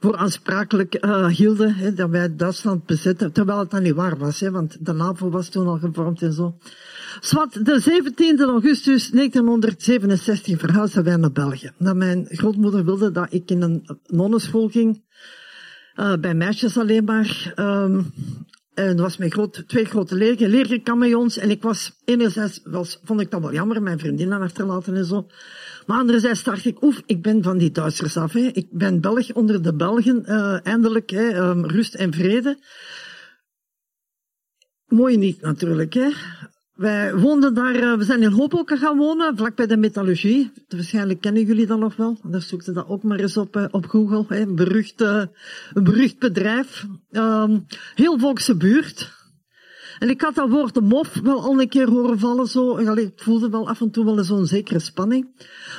voor 0.00 0.16
aansprakelijk 0.16 1.04
uh, 1.04 1.26
hielden, 1.26 1.74
hè, 1.74 1.94
dat 1.94 2.10
wij 2.10 2.36
Duitsland 2.36 2.86
bezetten, 2.86 3.32
terwijl 3.32 3.58
het 3.58 3.70
dan 3.70 3.82
niet 3.82 3.94
waar 3.94 4.18
was, 4.18 4.40
hè, 4.40 4.50
want 4.50 4.86
de 4.86 4.92
NAVO 4.92 5.30
was 5.30 5.48
toen 5.48 5.66
al 5.66 5.78
gevormd 5.78 6.22
en 6.22 6.32
zo. 6.32 6.58
Zwat, 7.20 7.52
de 7.52 8.02
17e 8.02 8.40
augustus 8.40 9.10
1967 9.10 10.58
verhuisden 10.58 11.04
wij 11.04 11.16
naar 11.16 11.32
België. 11.32 11.70
Dat 11.78 11.96
mijn 11.96 12.26
grootmoeder 12.28 12.84
wilde 12.84 13.10
dat 13.10 13.26
ik 13.30 13.50
in 13.50 13.62
een 13.62 13.98
nonneschool 14.06 14.68
ging, 14.68 15.02
uh, 15.96 16.14
bij 16.20 16.34
meisjes 16.34 16.78
alleen 16.78 17.04
maar. 17.04 17.52
Um, 17.56 18.12
was 18.96 19.16
mijn 19.16 19.30
groot, 19.30 19.64
twee 19.66 19.84
grote 19.84 20.14
leerlingen, 20.14 20.50
leerlingkamejons. 20.50 21.36
En 21.36 21.50
ik 21.50 21.62
was, 21.62 21.92
enerzijds 22.04 22.60
was, 22.64 23.00
vond 23.04 23.20
ik 23.20 23.30
dat 23.30 23.40
wel 23.40 23.52
jammer, 23.52 23.82
mijn 23.82 23.98
vriendinnen 23.98 24.40
achterlaten 24.40 24.96
en 24.96 25.04
zo. 25.04 25.26
Maar 25.88 25.98
anderzijds 25.98 26.42
dacht 26.42 26.64
ik, 26.64 26.82
oef, 26.82 27.02
ik 27.06 27.22
ben 27.22 27.42
van 27.42 27.58
die 27.58 27.70
Duitsers 27.70 28.16
af. 28.16 28.32
Hè. 28.32 28.40
Ik 28.40 28.66
ben 28.70 29.00
Belg 29.00 29.32
onder 29.32 29.62
de 29.62 29.74
Belgen, 29.74 30.22
uh, 30.26 30.66
eindelijk, 30.66 31.10
hè, 31.10 31.48
um, 31.48 31.66
rust 31.66 31.94
en 31.94 32.12
vrede. 32.12 32.58
Mooi 34.86 35.16
niet 35.16 35.40
natuurlijk. 35.40 35.94
Hè. 35.94 36.10
Wij 36.72 37.14
woonden 37.14 37.54
daar, 37.54 37.76
uh, 37.76 37.96
we 37.96 38.04
zijn 38.04 38.22
in 38.22 38.30
Hoboken 38.30 38.78
gaan 38.78 38.96
wonen, 38.96 39.36
vlakbij 39.36 39.66
de 39.66 39.76
metallurgie. 39.76 40.52
Waarschijnlijk 40.68 41.20
kennen 41.20 41.44
jullie 41.44 41.66
dat 41.66 41.78
nog 41.78 41.96
wel. 41.96 42.18
Daar 42.22 42.42
zoekten 42.42 42.74
dat 42.74 42.88
ook 42.88 43.02
maar 43.02 43.18
eens 43.18 43.36
op, 43.36 43.56
uh, 43.56 43.64
op 43.70 43.86
Google. 43.86 44.24
Hè. 44.28 44.40
Een, 44.40 44.54
berucht, 44.54 45.00
een 45.00 45.84
berucht 45.84 46.18
bedrijf. 46.18 46.86
Um, 47.10 47.66
heel 47.94 48.18
volkse 48.18 48.56
buurt. 48.56 49.17
En 49.98 50.08
ik 50.08 50.20
had 50.20 50.34
dat 50.34 50.50
woord 50.50 50.80
mof 50.80 51.20
wel 51.22 51.40
al 51.40 51.60
een 51.60 51.68
keer 51.68 51.88
horen 51.88 52.18
vallen. 52.18 52.46
Zo. 52.46 52.76
Allee, 52.76 53.04
ik 53.04 53.22
voelde 53.22 53.50
wel 53.50 53.68
af 53.68 53.80
en 53.80 53.90
toe 53.90 54.04
wel 54.04 54.24
zo'n 54.24 54.46
zekere 54.46 54.78
spanning. 54.78 55.26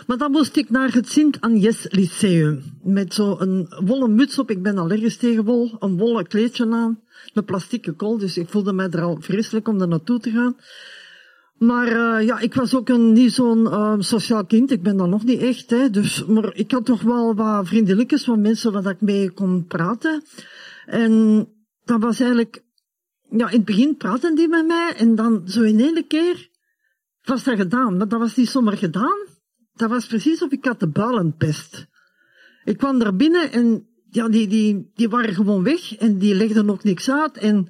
Maar 0.08 0.18
dan 0.18 0.32
moest 0.32 0.56
ik 0.56 0.70
naar 0.70 0.94
het 0.94 1.10
Sint-Agnes 1.10 1.88
Lyceum. 1.90 2.64
Met 2.84 3.14
zo'n 3.14 3.68
wollen 3.86 4.16
muts 4.16 4.40
op. 4.40 4.52
Ik 4.52 4.62
ben 4.62 4.78
allergisch 4.78 5.18
tegen 5.18 5.44
wol. 5.44 5.76
Een 5.80 5.98
wollen 5.98 6.28
kleedje 6.28 6.72
aan. 6.72 7.00
Een 7.34 7.46
plastieke 7.46 7.92
kool. 7.92 8.18
Dus 8.18 8.38
ik 8.38 8.50
voelde 8.50 8.74
mij 8.74 8.90
er 8.90 9.02
al 9.02 9.18
vreselijk 9.20 9.68
om 9.68 9.82
er 9.82 9.88
naartoe 9.88 10.20
te 10.20 10.32
gaan. 10.32 10.56
Maar 11.58 11.88
uh, 11.88 12.28
ja, 12.28 12.40
ik 12.40 12.54
was 12.54 12.76
ook 12.76 12.90
een, 12.90 13.14
niet 13.14 13.32
zo'n 13.32 13.62
uh, 13.62 13.96
sociaal 13.98 14.46
kind. 14.46 14.72
Ik 14.72 14.84
ben 14.84 14.98
dat 14.98 15.08
nog 15.08 15.24
niet 15.24 15.42
echt. 15.42 15.70
Hè. 15.70 15.90
Dus, 15.90 16.26
maar 16.26 16.56
ik 16.56 16.72
had 16.72 16.86
toch 16.86 17.02
wel 17.02 17.36
wat 17.36 17.68
vriendelijkjes 17.68 18.24
van 18.24 18.42
mensen 18.42 18.72
waar 18.72 18.90
ik 18.90 19.02
mee 19.02 19.32
kon 19.32 19.66
praten. 19.68 20.24
En 20.86 21.46
dat 21.86 22.02
was 22.02 22.20
eigenlijk 22.20 22.64
ja, 23.30 23.50
in 23.50 23.58
het 23.58 23.66
begin 23.66 23.98
praten 23.98 24.36
die 24.36 24.48
met 24.48 24.68
mij 24.68 24.94
en 24.96 25.16
dan 25.16 25.42
zo 25.46 25.62
in 25.62 25.80
één 25.80 26.08
keer 26.08 26.50
was 27.24 27.44
dat 27.44 27.56
gedaan. 27.56 27.98
Maar 27.98 28.08
dat 28.08 28.20
was 28.20 28.36
niet 28.36 28.50
zomaar 28.50 28.78
gedaan. 28.78 29.28
Dat 29.74 29.90
was 29.90 30.08
precies 30.08 30.42
of 30.42 30.52
ik 30.52 30.66
had 30.66 30.80
de 30.80 30.88
builenpest. 30.88 31.88
Ik 32.64 32.78
kwam 32.78 33.00
daar 33.00 33.16
binnen 33.16 33.52
en 33.52 33.88
ja, 34.10 34.30
die, 34.30 34.48
die, 34.48 34.92
die 34.94 35.10
waren 35.10 35.34
gewoon 35.34 35.64
weg 35.64 35.96
en 35.96 36.18
die 36.18 36.36
legden 36.36 36.70
ook 36.70 36.84
niks 36.84 37.10
uit. 37.10 37.38
En, 37.38 37.68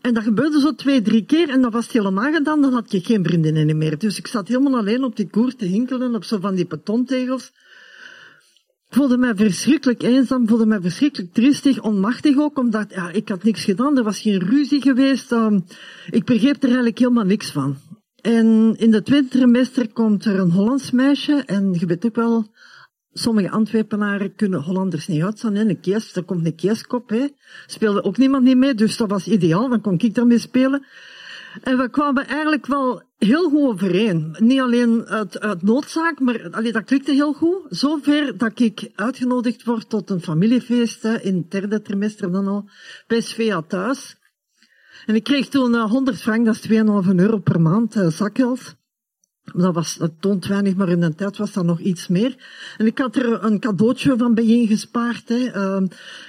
en 0.00 0.14
dat 0.14 0.22
gebeurde 0.22 0.60
zo 0.60 0.74
twee, 0.74 1.02
drie 1.02 1.24
keer 1.24 1.48
en 1.48 1.60
dat 1.60 1.72
was 1.72 1.84
het 1.84 1.92
helemaal 1.92 2.32
gedaan. 2.32 2.60
Dan 2.60 2.72
had 2.72 2.92
je 2.92 3.00
geen 3.00 3.24
vriendinnen 3.24 3.78
meer. 3.78 3.98
Dus 3.98 4.18
ik 4.18 4.26
zat 4.26 4.48
helemaal 4.48 4.76
alleen 4.76 5.04
op 5.04 5.16
die 5.16 5.30
koer 5.30 5.54
te 5.54 5.64
hinkelen 5.64 6.14
op 6.14 6.24
zo 6.24 6.38
van 6.38 6.54
die 6.54 6.66
betontegels 6.66 7.52
voelde 8.94 9.16
mij 9.16 9.34
verschrikkelijk 9.34 10.02
eenzaam, 10.02 10.48
voelde 10.48 10.66
mij 10.66 10.80
verschrikkelijk 10.80 11.32
triestig, 11.32 11.82
onmachtig 11.82 12.38
ook, 12.38 12.58
omdat 12.58 12.86
ja, 12.90 13.10
ik 13.10 13.28
had 13.28 13.42
niks 13.42 13.64
gedaan, 13.64 13.98
er 13.98 14.04
was 14.04 14.20
geen 14.20 14.38
ruzie 14.38 14.82
geweest. 14.82 15.32
Um, 15.32 15.64
ik 16.10 16.24
begreep 16.24 16.56
er 16.56 16.68
eigenlijk 16.68 16.98
helemaal 16.98 17.24
niks 17.24 17.50
van. 17.50 17.76
En 18.20 18.74
in 18.76 18.90
de 18.90 19.02
tweede 19.02 19.28
trimester 19.28 19.92
komt 19.92 20.24
er 20.24 20.38
een 20.38 20.50
Hollands 20.50 20.90
meisje, 20.90 21.42
en 21.46 21.76
je 21.78 21.86
weet 21.86 22.06
ook 22.06 22.14
wel, 22.14 22.46
sommige 23.12 23.50
Antwerpenaren 23.50 24.34
kunnen 24.34 24.62
Hollanders 24.62 25.06
niet 25.06 25.22
uitstaan. 25.22 25.56
Een 25.56 25.80
kies, 25.80 26.16
er 26.16 26.24
komt 26.24 26.46
een 26.46 26.54
kieskop, 26.54 27.08
hè. 27.08 27.26
Speelde 27.66 28.02
ook 28.02 28.16
niemand 28.16 28.44
niet 28.44 28.56
mee, 28.56 28.74
dus 28.74 28.96
dat 28.96 29.10
was 29.10 29.28
ideaal, 29.28 29.68
dan 29.68 29.80
kon 29.80 29.98
ik 29.98 30.14
daarmee 30.14 30.38
spelen. 30.38 30.86
En 31.62 31.78
we 31.78 31.88
kwamen 31.90 32.26
eigenlijk 32.26 32.66
wel 32.66 33.02
heel 33.18 33.48
goed 33.48 33.68
overeen. 33.68 34.36
Niet 34.38 34.60
alleen 34.60 35.06
uit, 35.06 35.62
noodzaak, 35.62 36.20
maar 36.20 36.50
allee, 36.50 36.72
dat 36.72 36.84
klikte 36.84 37.12
heel 37.12 37.32
goed. 37.32 37.66
Zover 37.68 38.38
dat 38.38 38.60
ik 38.60 38.90
uitgenodigd 38.94 39.64
word 39.64 39.88
tot 39.88 40.10
een 40.10 40.22
familiefeest 40.22 41.04
in 41.04 41.36
het 41.36 41.50
derde 41.50 41.82
trimester 41.82 42.32
dan 42.32 42.46
al, 42.46 42.68
bij 43.06 43.20
Svea 43.20 43.62
thuis. 43.62 44.16
En 45.06 45.14
ik 45.14 45.24
kreeg 45.24 45.48
toen 45.48 45.72
uh, 45.72 45.90
100 45.90 46.20
frank, 46.20 46.46
dat 46.46 46.54
is 46.54 46.68
2,5 46.68 47.14
euro 47.16 47.38
per 47.38 47.60
maand, 47.60 47.96
uh, 47.96 48.08
zakgeld. 48.08 48.76
Dat, 49.52 49.74
was, 49.74 49.96
dat 49.96 50.12
toont 50.20 50.46
weinig, 50.46 50.74
maar 50.74 50.88
in 50.88 51.00
de 51.00 51.14
tijd 51.14 51.36
was 51.36 51.52
dat 51.52 51.64
nog 51.64 51.80
iets 51.80 52.08
meer. 52.08 52.36
En 52.76 52.86
ik 52.86 52.98
had 52.98 53.16
er 53.16 53.44
een 53.44 53.60
cadeautje 53.60 54.14
van 54.16 54.34
bijeen 54.34 54.66
gespaard. 54.66 55.30
Uh, 55.30 55.74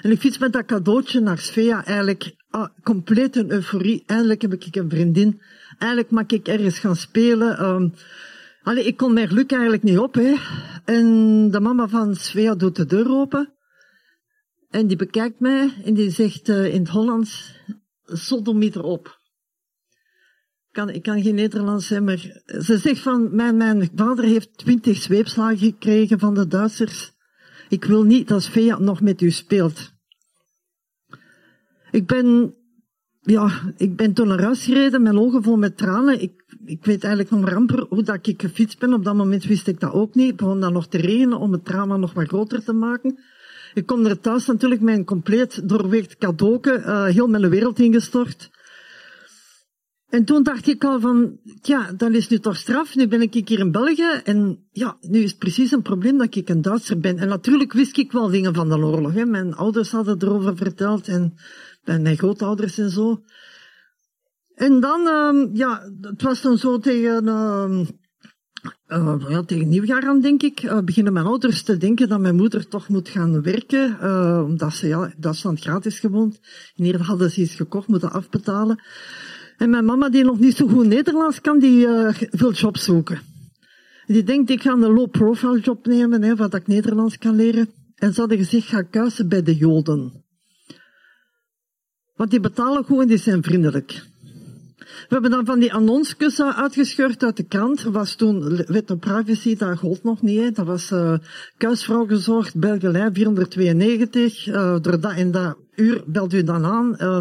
en 0.02 0.12
ik 0.12 0.20
fiets 0.20 0.38
met 0.38 0.54
dat 0.54 0.66
cadeautje 0.66 1.20
naar 1.20 1.38
Svea 1.38 1.86
eigenlijk 1.86 2.36
ah, 2.62 2.70
compleet 2.84 3.36
een 3.36 3.52
euforie. 3.52 4.04
Eindelijk 4.06 4.42
heb 4.42 4.54
ik 4.54 4.76
een 4.76 4.90
vriendin. 4.90 5.42
Eindelijk 5.78 6.10
mag 6.10 6.26
ik 6.26 6.48
ergens 6.48 6.80
gaan 6.80 6.96
spelen. 6.96 7.66
Um, 7.66 7.94
ik 8.78 8.98
kon 8.98 9.14
mijn 9.14 9.28
geluk 9.28 9.52
eigenlijk 9.52 9.84
niet 9.84 9.98
op. 9.98 10.14
Hè. 10.14 10.36
En 10.86 11.52
de 11.52 11.60
mama 11.60 11.88
van 11.88 12.16
Svea 12.16 12.56
doet 12.56 12.76
de 12.76 12.86
deur 12.86 13.10
open. 13.10 13.54
En 14.70 14.88
die 14.88 14.98
bekijkt 14.98 15.40
mij 15.40 15.74
en 15.84 15.94
die 15.94 16.10
zegt 16.10 16.50
uh, 16.50 16.74
in 16.74 16.80
het 16.80 16.90
Hollands, 16.90 17.60
sodomieter 18.06 18.84
op 18.84 19.24
kan, 20.76 20.90
ik 20.90 21.04
kan 21.04 21.22
geen 21.22 21.36
Nederlands 21.36 21.88
zijn, 21.88 22.04
maar 22.04 22.18
ze 22.46 22.78
zegt 22.78 23.00
van, 23.02 23.36
mijn, 23.36 23.58
mijn 23.58 23.90
vader 23.96 24.26
heeft 24.26 24.58
twintig 24.58 25.02
zweepslagen 25.02 25.58
gekregen 25.58 26.20
van 26.20 26.34
de 26.34 26.48
Duitsers. 26.48 27.14
Ik 27.70 27.86
wil 27.86 28.04
niet 28.04 28.28
dat 28.28 28.44
Svea 28.44 28.80
nog 28.80 29.02
met 29.02 29.22
u 29.22 29.32
speelt. 29.32 29.95
Ik 31.96 32.06
ben, 32.06 32.54
ja, 33.22 33.50
ik 33.78 33.96
ben 33.96 34.14
toen 34.14 34.28
naar 34.28 34.42
huis 34.42 34.66
gereden, 34.66 35.02
mijn 35.02 35.20
ogen 35.20 35.44
vol 35.44 35.58
met 35.58 35.78
tranen. 35.78 36.22
Ik, 36.22 36.44
ik 36.66 36.86
weet 36.86 37.04
eigenlijk 37.04 37.34
nog 37.34 37.42
maar 37.42 37.56
amper 37.56 37.86
hoe 37.90 38.04
dat 38.04 38.28
ik 38.28 38.42
gefietst 38.42 38.80
ben. 38.80 38.94
Op 38.94 39.04
dat 39.04 39.16
moment 39.16 39.44
wist 39.46 39.68
ik 39.68 39.80
dat 39.80 39.94
ook 39.94 40.16
niet. 40.16 40.30
Ik 40.30 40.36
begon 40.36 40.60
dan 40.60 40.74
nog 40.74 40.88
te 40.88 40.98
regenen 40.98 41.40
om 41.40 41.52
het 41.52 41.66
drama 41.66 41.98
nog 41.98 42.14
wat 42.14 42.28
groter 42.28 42.64
te 42.64 42.74
maken. 42.74 43.20
Ik 43.74 43.86
kom 43.86 44.06
er 44.06 44.20
thuis 44.20 44.46
natuurlijk 44.46 44.82
met 44.82 44.98
een 44.98 45.06
compleet 45.06 45.70
doorweegd 45.70 46.18
cadeauke, 46.18 46.80
uh, 46.80 47.04
heel 47.06 47.28
mijn 47.28 47.50
wereld 47.50 47.80
ingestort. 47.80 48.50
En 50.10 50.26
toen 50.26 50.44
dacht 50.44 50.68
ik 50.68 50.84
al 50.84 51.00
van, 51.00 51.38
ja, 51.62 51.92
dan 51.92 52.14
is 52.14 52.28
nu 52.28 52.40
toch 52.40 52.58
straf. 52.58 52.96
Nu 52.96 53.08
ben 53.08 53.22
ik 53.22 53.48
hier 53.48 53.60
in 53.60 53.72
België 53.72 54.22
en 54.24 54.68
ja, 54.72 54.98
nu 55.02 55.20
is 55.20 55.36
precies 55.36 55.72
een 55.72 55.82
probleem 55.82 56.18
dat 56.18 56.36
ik 56.36 56.50
een 56.50 56.62
Duitser 56.62 57.00
ben. 57.00 57.18
En 57.18 57.28
natuurlijk 57.28 57.74
wist 57.74 57.98
ik 57.98 58.12
wel 58.12 58.30
dingen 58.30 58.54
van 58.54 58.70
de 58.70 58.78
oorlog. 58.78 59.14
Hè. 59.14 59.26
Mijn 59.26 59.56
ouders 59.56 59.92
hadden 59.92 60.22
erover 60.22 60.58
verteld 60.58 61.08
en 61.08 61.34
mijn 61.84 62.18
grootouders 62.18 62.78
en 62.78 62.90
zo. 62.90 63.24
En 64.56 64.80
dan, 64.80 65.08
um, 65.08 65.50
ja, 65.54 65.90
het 66.02 66.22
was 66.22 66.42
dan 66.42 66.58
zo 66.58 66.80
tegen, 66.80 67.26
uh, 68.88 69.16
ja, 69.30 69.44
tegen 69.44 69.68
nieuwjaar 69.68 70.08
aan, 70.08 70.22
denk 70.22 70.44
ik, 70.44 70.64
uh, 70.64 70.80
beginnen 70.80 71.14
mijn 71.14 71.26
ouders 71.26 71.64
te 71.64 71.78
denken 71.78 72.10
dat 72.10 72.20
mijn 72.20 72.36
moeder 72.36 72.68
toch 72.68 72.88
moet 72.88 73.10
gaan 73.10 73.42
werken, 73.42 73.98
uh, 74.02 74.42
omdat 74.46 74.74
ze 74.74 74.88
ja, 74.88 75.14
Duitsland 75.18 75.60
gratis 75.60 76.00
gewoond. 76.00 76.40
In 76.76 76.86
ieder 76.86 77.00
geval 77.00 77.16
hadden 77.16 77.32
ze 77.32 77.42
iets 77.42 77.56
gekocht, 77.56 77.88
moeten 77.88 78.12
afbetalen. 78.12 78.84
En 79.58 79.70
mijn 79.70 79.86
mama, 79.86 80.10
die 80.10 80.24
nog 80.24 80.40
niet 80.40 80.56
zo 80.56 80.68
goed 80.68 80.86
Nederlands 80.86 81.42
kan, 81.42 81.60
die 81.60 81.88
uh, 81.88 82.14
wil 82.32 82.52
job 82.52 82.78
zoeken. 82.78 83.20
Die 84.06 84.24
denkt, 84.24 84.50
ik 84.50 84.62
ga 84.62 84.72
een 84.72 84.80
low-profile 84.80 85.60
job 85.60 85.86
nemen, 85.86 86.36
wat 86.36 86.54
ik 86.54 86.68
Nederlands 86.68 87.18
kan 87.18 87.36
leren. 87.36 87.70
En 87.96 88.14
ze 88.14 88.20
hadden 88.20 88.38
gezegd, 88.38 88.68
ga 88.68 88.82
kuisen 88.82 89.30
bij 89.30 89.44
de 89.44 89.56
Joden. 89.56 90.24
Want 92.16 92.30
die 92.32 92.40
betalen 92.40 92.84
goed 92.84 93.02
en 93.02 93.08
die 93.08 93.18
zijn 93.18 93.44
vriendelijk. 93.44 94.06
We 94.96 95.14
hebben 95.14 95.32
dan 95.32 95.46
van 95.46 95.60
die 95.60 95.74
annonsjes 95.74 96.42
uitgescheurd 96.42 97.24
uit 97.24 97.38
de 97.38 97.44
krant. 97.44 97.84
Was 97.84 98.16
toen 98.16 98.66
wet 98.68 98.92
op 98.92 99.00
privacy, 99.00 99.56
dat 99.56 99.78
gold 99.78 100.04
nog 100.04 100.22
niet. 100.22 100.56
Dat 100.56 100.66
was 100.66 100.92
uh, 100.92 101.14
kuisvrouw 101.58 102.06
gezorgd, 102.06 102.56
Belgelijn 102.56 103.14
492. 103.14 104.48
Uh, 104.48 104.76
door 104.82 105.00
dat 105.00 105.14
en 105.14 105.32
dat 105.32 105.58
uur 105.76 106.04
belt 106.06 106.34
u 106.34 106.44
dan 106.44 106.66
aan. 106.66 106.96
Uh, 107.00 107.18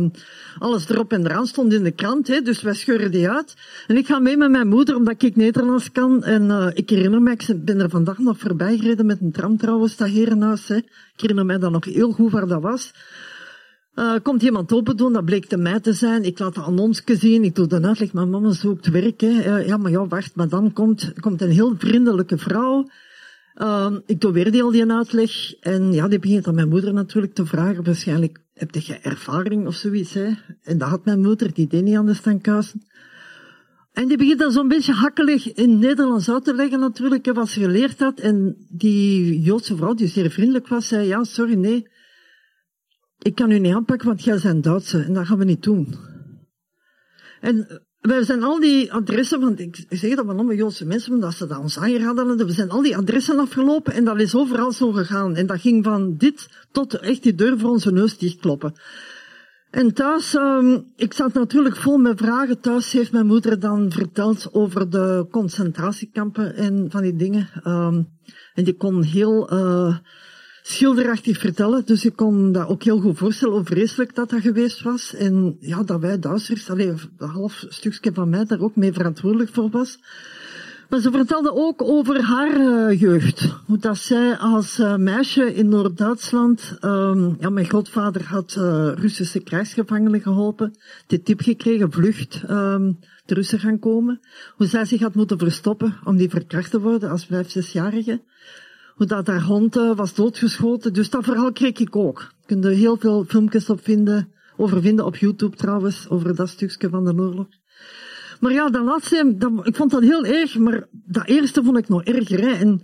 alles 0.58 0.88
erop 0.88 1.12
en 1.12 1.24
eraan 1.24 1.46
stond 1.46 1.72
in 1.72 1.82
de 1.82 1.90
krant, 1.90 2.28
hè, 2.28 2.40
dus 2.40 2.62
wij 2.62 2.74
scheuren 2.74 3.10
die 3.10 3.30
uit. 3.30 3.54
En 3.86 3.96
ik 3.96 4.06
ga 4.06 4.18
mee 4.18 4.36
met 4.36 4.50
mijn 4.50 4.68
moeder, 4.68 4.96
omdat 4.96 5.22
ik 5.22 5.36
Nederlands 5.36 5.92
kan. 5.92 6.24
En 6.24 6.42
uh, 6.42 6.66
ik 6.72 6.90
herinner 6.90 7.22
me, 7.22 7.30
ik 7.30 7.64
ben 7.64 7.80
er 7.80 7.90
vandaag 7.90 8.18
nog 8.18 8.38
voorbij 8.38 8.76
gereden 8.76 9.06
met 9.06 9.20
een 9.20 9.32
tram 9.32 9.56
trouwens, 9.56 9.96
dat 9.96 10.08
herenhuis. 10.08 10.68
Hè. 10.68 10.76
Ik 10.76 11.20
herinner 11.20 11.46
mij 11.46 11.58
dan 11.58 11.72
nog 11.72 11.84
heel 11.84 12.12
goed 12.12 12.32
waar 12.32 12.46
dat 12.46 12.62
was. 12.62 12.92
Uh, 13.94 14.14
komt 14.22 14.42
iemand 14.42 14.72
open 14.72 14.96
doen, 14.96 15.12
dat 15.12 15.24
bleek 15.24 15.50
de 15.50 15.56
mij 15.56 15.80
te 15.80 15.92
zijn. 15.92 16.24
Ik 16.24 16.38
laat 16.38 16.54
de 16.54 16.60
annonsje 16.60 17.16
zien, 17.16 17.44
ik 17.44 17.54
doe 17.54 17.66
de 17.66 17.82
uitleg, 17.82 18.12
mijn 18.12 18.30
mama 18.30 18.50
zoekt 18.52 18.88
werk. 18.88 19.20
Hè. 19.20 19.58
Ja, 19.58 19.76
maar 19.76 19.90
ja, 19.90 20.06
wacht, 20.06 20.34
maar 20.34 20.48
dan 20.48 20.72
komt, 20.72 21.12
komt 21.20 21.42
een 21.42 21.50
heel 21.50 21.74
vriendelijke 21.78 22.38
vrouw. 22.38 22.88
Ehm, 23.54 23.98
ik 24.06 24.20
doe 24.20 24.32
weer 24.32 24.50
die 24.50 24.62
al 24.62 24.70
die 24.70 24.92
uitleg. 24.92 25.54
En 25.60 25.92
ja, 25.92 26.08
die 26.08 26.18
begint 26.18 26.46
aan 26.46 26.54
mijn 26.54 26.68
moeder 26.68 26.92
natuurlijk 26.92 27.34
te 27.34 27.46
vragen. 27.46 27.84
Waarschijnlijk 27.84 28.40
heb 28.54 28.74
je 28.74 28.98
ervaring 28.98 29.66
of 29.66 29.74
zoiets. 29.74 30.14
Hè? 30.14 30.30
En 30.62 30.78
dat 30.78 30.88
had 30.88 31.04
mijn 31.04 31.20
moeder, 31.20 31.54
die 31.54 31.66
deed 31.66 31.82
niet 31.82 31.96
anders 31.96 32.22
dan 32.22 32.40
kuisen. 32.40 32.82
En 33.92 34.08
die 34.08 34.16
begint 34.16 34.38
dan 34.38 34.52
zo'n 34.52 34.68
beetje 34.68 34.92
hakkelig 34.92 35.52
in 35.52 35.78
Nederlands 35.78 36.30
uit 36.30 36.44
te 36.44 36.54
leggen 36.54 36.80
natuurlijk, 36.80 37.32
wat 37.32 37.48
ze 37.48 37.60
geleerd 37.60 37.98
had. 37.98 38.20
En 38.20 38.56
die 38.68 39.40
Joodse 39.40 39.76
vrouw, 39.76 39.94
die 39.94 40.08
zeer 40.08 40.30
vriendelijk 40.30 40.68
was, 40.68 40.88
zei, 40.88 41.06
ja, 41.06 41.24
sorry, 41.24 41.54
nee. 41.54 41.86
Ik 43.24 43.34
kan 43.34 43.50
u 43.50 43.58
niet 43.58 43.74
aanpakken, 43.74 44.06
want 44.06 44.24
jij 44.24 44.40
bent 44.42 44.64
Duitse. 44.64 45.02
En 45.02 45.12
dat 45.12 45.26
gaan 45.26 45.38
we 45.38 45.44
niet 45.44 45.62
doen. 45.62 45.94
En 47.40 47.82
we 48.00 48.24
zijn 48.24 48.42
al 48.42 48.60
die 48.60 48.92
adressen, 48.92 49.40
want 49.40 49.60
ik 49.60 49.86
zeg 49.88 50.14
dat 50.14 50.24
we 50.24 50.32
allemaal 50.32 50.54
Joodse 50.54 50.86
mensen, 50.86 51.12
omdat 51.12 51.34
ze 51.34 51.46
dat 51.46 51.58
ons 51.58 51.78
aangeraden 51.78 52.46
we 52.46 52.52
zijn 52.52 52.70
al 52.70 52.82
die 52.82 52.96
adressen 52.96 53.38
afgelopen 53.38 53.92
en 53.92 54.04
dat 54.04 54.20
is 54.20 54.34
overal 54.34 54.72
zo 54.72 54.92
gegaan. 54.92 55.36
En 55.36 55.46
dat 55.46 55.60
ging 55.60 55.84
van 55.84 56.16
dit 56.16 56.48
tot 56.72 56.94
echt 56.94 57.22
die 57.22 57.34
deur 57.34 57.58
voor 57.58 57.70
onze 57.70 57.92
neus 57.92 58.18
dichtkloppen. 58.18 58.72
En 59.70 59.94
thuis, 59.94 60.34
um, 60.34 60.92
ik 60.96 61.12
zat 61.12 61.32
natuurlijk 61.32 61.76
vol 61.76 61.96
met 61.96 62.18
vragen. 62.20 62.60
Thuis 62.60 62.92
heeft 62.92 63.12
mijn 63.12 63.26
moeder 63.26 63.60
dan 63.60 63.92
verteld 63.92 64.48
over 64.52 64.90
de 64.90 65.26
concentratiekampen 65.30 66.54
en 66.54 66.86
van 66.90 67.02
die 67.02 67.16
dingen. 67.16 67.48
Um, 67.66 68.08
en 68.54 68.64
die 68.64 68.76
kon 68.76 69.02
heel 69.02 69.52
uh, 69.52 69.96
schilderachtig 70.66 71.38
vertellen. 71.38 71.82
Dus 71.84 72.04
ik 72.04 72.16
kon 72.16 72.52
dat 72.52 72.68
ook 72.68 72.82
heel 72.82 73.00
goed 73.00 73.18
voorstellen 73.18 73.54
hoe 73.54 73.64
vreselijk 73.64 74.14
dat 74.14 74.30
dat 74.30 74.40
geweest 74.40 74.82
was. 74.82 75.14
En 75.14 75.56
ja, 75.60 75.82
dat 75.82 76.00
wij 76.00 76.18
Duitsers, 76.18 76.70
alleen 76.70 76.98
een 77.18 77.28
half 77.28 77.64
stukje 77.68 78.12
van 78.12 78.28
mij 78.28 78.44
daar 78.44 78.60
ook 78.60 78.76
mee 78.76 78.92
verantwoordelijk 78.92 79.50
voor 79.52 79.70
was. 79.70 79.98
Maar 80.88 81.00
ze 81.00 81.10
vertelde 81.10 81.54
ook 81.54 81.82
over 81.82 82.22
haar 82.22 82.56
uh, 82.56 83.00
jeugd. 83.00 83.54
Hoe 83.66 83.78
dat 83.78 83.96
zij 83.96 84.36
als 84.36 84.78
uh, 84.78 84.96
meisje 84.96 85.54
in 85.54 85.68
Noord-Duitsland, 85.68 86.78
um, 86.80 87.36
ja, 87.40 87.50
mijn 87.50 87.66
grootvader 87.66 88.24
had 88.24 88.54
uh, 88.58 88.92
Russische 88.94 89.40
krijgsgevangenen 89.40 90.20
geholpen, 90.20 90.74
die 91.06 91.22
tip 91.22 91.40
gekregen, 91.40 91.92
vlucht, 91.92 92.42
um, 92.50 92.98
de 93.26 93.34
Russen 93.34 93.58
gaan 93.58 93.78
komen. 93.78 94.20
Hoe 94.56 94.66
zij 94.66 94.84
zich 94.84 95.00
had 95.00 95.14
moeten 95.14 95.38
verstoppen 95.38 95.96
om 96.04 96.16
die 96.16 96.30
verkracht 96.30 96.70
te 96.70 96.80
worden 96.80 97.10
als 97.10 97.26
vijf, 97.26 97.50
zesjarige. 97.50 98.20
Hoe 98.94 99.06
dat 99.06 99.26
haar 99.26 99.42
hond 99.42 99.74
was 99.74 100.14
doodgeschoten. 100.14 100.92
Dus 100.92 101.10
dat 101.10 101.24
verhaal 101.24 101.52
kreeg 101.52 101.78
ik 101.78 101.96
ook. 101.96 102.32
Je 102.40 102.46
kunt 102.46 102.64
er 102.64 102.70
heel 102.70 102.96
veel 102.96 103.24
filmpjes 103.24 103.70
op 103.70 103.80
vinden, 103.82 104.32
over 104.56 104.80
vinden 104.80 105.04
op 105.04 105.16
YouTube 105.16 105.56
trouwens, 105.56 106.08
over 106.08 106.34
dat 106.34 106.48
stukje 106.48 106.88
van 106.88 107.04
de 107.04 107.14
oorlog. 107.14 107.46
Maar 108.40 108.52
ja, 108.52 108.70
dat 108.70 108.84
laatste, 108.84 109.36
ik 109.62 109.76
vond 109.76 109.90
dat 109.90 110.02
heel 110.02 110.24
erg, 110.24 110.58
maar 110.58 110.88
dat 110.90 111.26
eerste 111.26 111.62
vond 111.64 111.78
ik 111.78 111.88
nog 111.88 112.04
erger. 112.04 112.56
En 112.56 112.82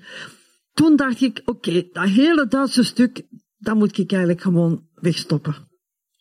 toen 0.73 0.97
dacht 0.97 1.21
ik, 1.21 1.43
oké, 1.45 1.89
dat 1.93 2.09
hele 2.09 2.47
Duitse 2.47 2.83
stuk, 2.83 3.23
dat 3.59 3.77
moet 3.77 3.99
ik 3.99 4.11
eigenlijk 4.11 4.41
gewoon 4.41 4.87
wegstoppen. 4.95 5.70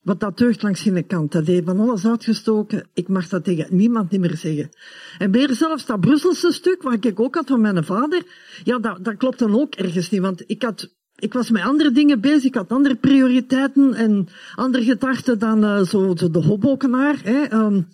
Want 0.03 0.19
dat 0.19 0.37
deugt 0.37 0.61
langs 0.61 0.81
geen 0.81 1.07
kant. 1.07 1.31
Dat 1.31 1.47
heeft 1.47 1.65
van 1.65 1.79
alles 1.79 2.05
uitgestoken. 2.05 2.87
Ik 2.93 3.07
mag 3.07 3.27
dat 3.27 3.43
tegen 3.43 3.75
niemand 3.75 4.11
niet 4.11 4.19
meer 4.19 4.37
zeggen. 4.37 4.69
En 5.17 5.29
meer 5.29 5.53
zelfs 5.53 5.85
dat 5.85 5.99
Brusselse 5.99 6.51
stuk, 6.51 6.81
wat 6.81 7.05
ik 7.05 7.19
ook 7.19 7.35
had 7.35 7.47
van 7.47 7.61
mijn 7.61 7.83
vader, 7.83 8.23
ja, 8.63 8.79
dat, 8.79 9.05
dat 9.05 9.17
klopt 9.17 9.39
dan 9.39 9.59
ook 9.59 9.75
ergens 9.75 10.09
niet. 10.09 10.21
Want 10.21 10.43
ik 10.45 10.63
had 10.63 10.97
ik 11.19 11.33
was 11.33 11.49
met 11.49 11.63
andere 11.63 11.91
dingen 11.91 12.21
bezig, 12.21 12.43
ik 12.43 12.55
had 12.55 12.71
andere 12.71 12.95
prioriteiten 12.95 13.93
en 13.93 14.27
andere 14.55 14.83
gedachten 14.83 15.39
dan 15.39 15.63
uh, 15.63 15.83
zo 15.83 16.13
de 16.13 16.39
hobbokenaar. 16.39 17.19
Hè. 17.23 17.53
Um, 17.53 17.87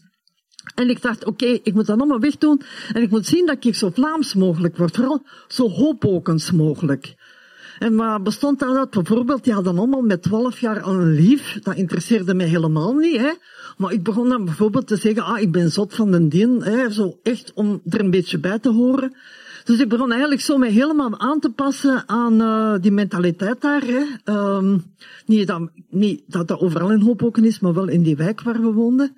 en 0.75 0.89
ik 0.89 1.01
dacht, 1.01 1.25
oké, 1.25 1.45
ik 1.45 1.73
moet 1.73 1.85
dat 1.85 1.97
allemaal 1.97 2.19
wegdoen. 2.19 2.61
En 2.93 3.01
ik 3.01 3.09
moet 3.09 3.25
zien 3.25 3.45
dat 3.45 3.65
ik 3.65 3.75
zo 3.75 3.89
Vlaams 3.89 4.33
mogelijk 4.33 4.77
word. 4.77 4.95
Vooral 4.95 5.25
zo 5.47 5.69
hoopokens 5.69 6.51
mogelijk. 6.51 7.15
En 7.79 7.95
wat 7.95 8.23
bestond 8.23 8.59
dat 8.59 8.89
Bijvoorbeeld, 8.89 9.43
die 9.43 9.53
hadden 9.53 9.77
allemaal 9.77 10.01
met 10.01 10.21
12 10.21 10.59
jaar 10.59 10.81
al 10.81 10.93
een 10.93 11.11
lief. 11.11 11.59
Dat 11.61 11.75
interesseerde 11.75 12.33
mij 12.33 12.45
helemaal 12.45 12.93
niet, 12.93 13.17
hè. 13.17 13.31
Maar 13.77 13.91
ik 13.91 14.03
begon 14.03 14.29
dan 14.29 14.45
bijvoorbeeld 14.45 14.87
te 14.87 14.95
zeggen, 14.95 15.23
ah, 15.23 15.39
ik 15.39 15.51
ben 15.51 15.71
zot 15.71 15.95
van 15.95 16.11
den 16.11 16.29
dien, 16.29 16.63
hè. 16.63 16.91
Zo 16.91 17.19
echt 17.23 17.51
om 17.53 17.81
er 17.89 17.99
een 17.99 18.11
beetje 18.11 18.39
bij 18.39 18.59
te 18.59 18.69
horen. 18.69 19.15
Dus 19.63 19.79
ik 19.79 19.89
begon 19.89 20.11
eigenlijk 20.11 20.41
zo 20.41 20.57
mij 20.57 20.71
helemaal 20.71 21.19
aan 21.19 21.39
te 21.39 21.49
passen 21.49 22.03
aan 22.05 22.41
uh, 22.41 22.73
die 22.81 22.91
mentaliteit 22.91 23.61
daar. 23.61 23.81
Hè. 23.81 24.33
Um, 24.33 24.83
niet, 25.25 25.47
dat, 25.47 25.69
niet 25.89 26.23
dat 26.27 26.47
dat 26.47 26.59
overal 26.59 26.91
in 26.91 27.01
Hoboken 27.01 27.45
is, 27.45 27.59
maar 27.59 27.73
wel 27.73 27.87
in 27.87 28.03
die 28.03 28.15
wijk 28.15 28.41
waar 28.41 28.61
we 28.61 28.71
woonden. 28.71 29.15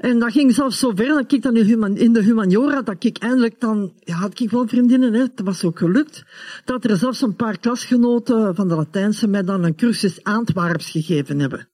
En 0.00 0.18
dat 0.18 0.32
ging 0.32 0.54
zelfs 0.54 0.78
zo 0.78 0.92
ver 0.94 1.06
dat 1.06 1.32
ik 1.32 1.42
dan 1.42 1.56
in 1.96 2.12
de 2.12 2.22
humaniora, 2.22 2.82
dat 2.82 3.04
ik 3.04 3.18
eindelijk 3.18 3.60
dan, 3.60 3.92
ja, 3.98 4.14
had 4.14 4.40
ik 4.40 4.50
wel 4.50 4.68
vriendinnen, 4.68 5.12
hè, 5.12 5.20
het 5.20 5.40
was 5.44 5.64
ook 5.64 5.78
gelukt, 5.78 6.24
dat 6.64 6.84
er 6.84 6.96
zelfs 6.96 7.22
een 7.22 7.34
paar 7.34 7.58
klasgenoten 7.58 8.54
van 8.54 8.68
de 8.68 8.74
Latijnse 8.74 9.28
mij 9.28 9.42
dan 9.42 9.64
een 9.64 9.74
cursus 9.74 10.22
Antwerps 10.22 10.90
gegeven 10.90 11.38
hebben. 11.38 11.68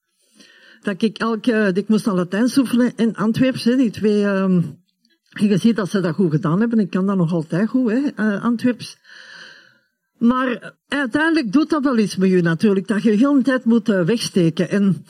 Dat 0.80 1.02
ik 1.02 1.18
elke, 1.18 1.70
ik 1.74 1.88
moest 1.88 2.04
dan 2.04 2.14
Latijns 2.14 2.58
oefenen 2.58 2.92
in 2.96 3.16
Antwerps, 3.16 3.64
hè, 3.64 3.76
die 3.76 3.90
twee, 3.90 4.24
um, 4.24 4.82
je 5.28 5.58
ziet 5.58 5.76
dat 5.76 5.90
ze 5.90 6.00
dat 6.00 6.14
goed 6.14 6.30
gedaan 6.30 6.60
hebben, 6.60 6.78
ik 6.78 6.90
kan 6.90 7.06
dat 7.06 7.16
nog 7.16 7.32
altijd 7.32 7.68
goed, 7.68 7.90
hè, 7.90 8.00
uh, 8.16 8.44
Antwerps. 8.44 8.98
Maar 10.18 10.74
uiteindelijk 10.88 11.52
doet 11.52 11.70
dat 11.70 11.82
wel 11.82 11.98
iets 11.98 12.16
met 12.16 12.30
je 12.30 12.42
natuurlijk, 12.42 12.88
dat 12.88 13.02
je 13.02 13.10
de 13.10 13.16
hele 13.16 13.42
tijd 13.42 13.64
moet 13.64 13.88
uh, 13.88 14.02
wegsteken. 14.02 14.70
En 14.70 15.04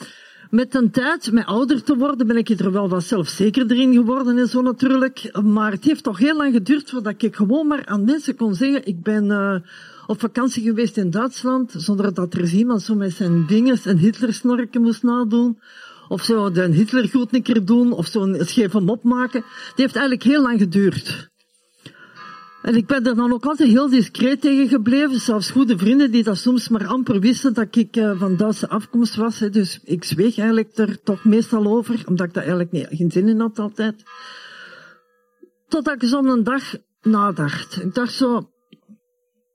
met 0.51 0.75
een 0.75 0.91
tijd, 0.91 1.33
met 1.33 1.47
ouder 1.47 1.83
te 1.83 1.97
worden, 1.97 2.27
ben 2.27 2.37
ik 2.37 2.49
er 2.49 2.73
wel 2.73 2.89
wat 2.89 3.05
zelfzekerder 3.05 3.77
in 3.77 3.93
geworden 3.93 4.39
en 4.39 4.49
zo 4.49 4.63
natuurlijk. 4.63 5.39
Maar 5.43 5.73
het 5.73 5.85
heeft 5.85 6.03
toch 6.03 6.19
heel 6.19 6.37
lang 6.37 6.53
geduurd 6.53 6.91
voordat 6.91 7.23
ik 7.23 7.37
gewoon 7.37 7.67
maar 7.67 7.87
aan 7.87 8.05
mensen 8.05 8.37
kon 8.37 8.55
zeggen, 8.55 8.87
ik 8.87 9.03
ben 9.03 9.25
uh, 9.25 9.57
op 10.07 10.21
vakantie 10.21 10.63
geweest 10.63 10.97
in 10.97 11.11
Duitsland, 11.11 11.75
zonder 11.77 12.15
dat 12.15 12.35
er 12.35 12.53
iemand 12.53 12.83
zo 12.83 12.95
met 12.95 13.13
zijn 13.13 13.47
dinges 13.47 13.87
en 13.87 13.99
Hitlersnorken 13.99 14.83
moest 14.83 15.03
nadoen. 15.03 15.59
Of 16.09 16.23
zo 16.23 16.51
de 16.51 16.63
Hitler 16.63 17.09
goed 17.09 17.35
een 17.35 17.65
doen, 17.65 17.93
of 17.93 18.07
zo'n 18.07 18.37
scheve 18.41 18.81
mop 18.81 19.05
maken. 19.05 19.45
Het 19.69 19.77
heeft 19.77 19.97
eigenlijk 19.97 20.23
heel 20.23 20.43
lang 20.43 20.59
geduurd. 20.59 21.31
En 22.63 22.75
ik 22.75 22.87
ben 22.87 23.07
er 23.07 23.15
dan 23.15 23.33
ook 23.33 23.47
altijd 23.47 23.69
heel 23.69 23.89
discreet 23.89 24.41
tegen 24.41 24.69
gebleven. 24.69 25.21
Zelfs 25.21 25.51
goede 25.51 25.79
vrienden 25.79 26.11
die 26.11 26.23
dat 26.23 26.39
soms 26.39 26.69
maar 26.69 26.87
amper 26.87 27.21
wisten 27.21 27.55
dat 27.55 27.77
ik 27.77 27.97
uh, 27.97 28.19
van 28.19 28.37
Duitse 28.37 28.69
afkomst 28.69 29.15
was. 29.15 29.39
Dus 29.39 29.81
ik 29.85 30.05
zweeg 30.05 30.39
eigenlijk 30.39 30.77
er 30.77 31.03
toch 31.03 31.25
meestal 31.25 31.67
over, 31.67 32.03
omdat 32.07 32.27
ik 32.27 32.35
daar 32.35 32.43
eigenlijk 32.43 32.73
niet, 32.73 32.87
geen 32.91 33.11
zin 33.11 33.29
in 33.29 33.41
had 33.41 33.59
altijd. 33.59 34.03
Totdat 35.69 36.03
ik 36.03 36.09
zo'n 36.09 36.43
dag 36.43 36.63
nadacht. 37.03 37.83
Ik 37.83 37.95
dacht 37.95 38.13
zo, 38.13 38.51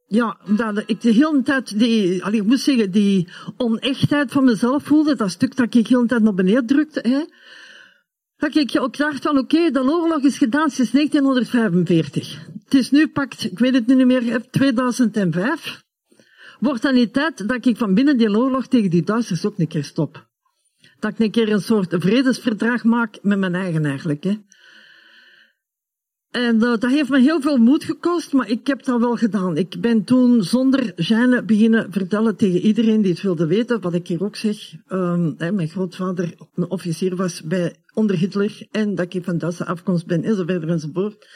ja, 0.07 0.37
dat 0.55 0.83
ik 0.85 1.01
de 1.01 1.11
hele 1.11 1.41
tijd 1.43 1.79
die, 1.79 2.23
allee, 2.23 2.39
ik 2.39 2.47
moet 2.47 2.59
zeggen, 2.59 2.91
die 2.91 3.27
onechtheid 3.57 4.31
van 4.31 4.43
mezelf 4.43 4.83
voelde, 4.83 5.15
dat 5.15 5.31
stuk 5.31 5.55
dat 5.55 5.65
ik 5.65 5.87
de 5.87 5.95
hele 5.95 6.07
tijd 6.07 6.21
naar 6.21 6.33
beneden 6.33 6.65
drukte, 6.65 6.99
hè. 7.09 7.23
Dat 8.37 8.55
ik 8.55 8.77
ook 8.79 8.97
dacht 8.97 9.23
van, 9.23 9.37
oké, 9.37 9.71
de 9.71 9.83
oorlog 9.83 10.21
is 10.21 10.37
gedaan 10.37 10.69
sinds 10.69 10.91
1945. 10.91 12.50
Het 12.71 12.79
is 12.79 12.91
nu 12.91 13.07
pakt, 13.07 13.43
ik 13.43 13.59
weet 13.59 13.73
het 13.73 13.87
niet 13.87 14.05
meer, 14.05 14.49
2005. 14.49 15.83
Wordt 16.59 16.81
dan 16.81 16.93
niet 16.93 17.13
tijd 17.13 17.47
dat 17.47 17.65
ik 17.65 17.77
van 17.77 17.93
binnen 17.93 18.17
die 18.17 18.37
oorlog 18.37 18.67
tegen 18.67 18.89
die 18.89 19.03
Duitsers 19.03 19.45
ook 19.45 19.57
een 19.57 19.67
keer 19.67 19.83
stop. 19.83 20.27
Dat 20.99 21.11
ik 21.11 21.19
een 21.19 21.31
keer 21.31 21.51
een 21.51 21.61
soort 21.61 21.95
vredesverdrag 21.99 22.83
maak 22.83 23.19
met 23.21 23.37
mijn 23.37 23.55
eigen 23.55 23.85
eigenlijk. 23.85 24.23
Hè. 24.23 24.37
En 26.29 26.55
uh, 26.55 26.61
dat 26.61 26.85
heeft 26.85 27.09
me 27.09 27.19
heel 27.19 27.41
veel 27.41 27.57
moed 27.57 27.83
gekost, 27.83 28.33
maar 28.33 28.49
ik 28.49 28.67
heb 28.67 28.83
dat 28.83 28.99
wel 28.99 29.15
gedaan. 29.15 29.57
Ik 29.57 29.81
ben 29.81 30.03
toen 30.03 30.43
zonder 30.43 30.93
gêne 30.95 31.45
beginnen 31.45 31.91
vertellen 31.91 32.35
tegen 32.35 32.59
iedereen 32.59 33.01
die 33.01 33.11
het 33.11 33.21
wilde 33.21 33.45
weten, 33.45 33.81
wat 33.81 33.93
ik 33.93 34.07
hier 34.07 34.23
ook 34.23 34.35
zeg. 34.35 34.73
Um, 34.89 35.35
hè, 35.37 35.51
mijn 35.51 35.69
grootvader 35.69 36.33
een 36.55 36.69
officier 36.69 37.15
was 37.15 37.41
bij 37.41 37.75
onder 37.93 38.17
Hitler 38.17 38.67
en 38.71 38.95
dat 38.95 39.13
ik 39.13 39.23
van 39.23 39.37
Duitse 39.37 39.65
afkomst 39.65 40.05
ben 40.05 40.23
enzovoort 40.23 40.63
enzovoort. 40.63 41.27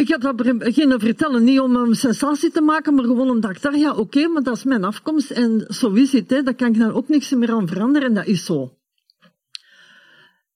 Ik 0.00 0.08
heb 0.08 0.20
dat 0.20 0.36
beginnen 0.58 1.00
vertellen, 1.00 1.44
niet 1.44 1.60
om 1.60 1.76
een 1.76 1.94
sensatie 1.94 2.50
te 2.50 2.60
maken, 2.60 2.94
maar 2.94 3.04
gewoon 3.04 3.30
omdat 3.30 3.50
ik 3.50 3.62
dacht, 3.62 3.78
ja 3.78 3.94
oké, 3.94 4.28
maar 4.28 4.42
dat 4.42 4.56
is 4.56 4.64
mijn 4.64 4.84
afkomst 4.84 5.30
en 5.30 5.64
zo 5.68 5.92
is 5.92 6.12
het, 6.12 6.28
daar 6.28 6.54
kan 6.54 6.68
ik 6.68 6.78
daar 6.78 6.94
ook 6.94 7.08
niks 7.08 7.30
meer 7.30 7.52
aan 7.52 7.68
veranderen 7.68 8.08
en 8.08 8.14
dat 8.14 8.26
is 8.26 8.44
zo. 8.44 8.76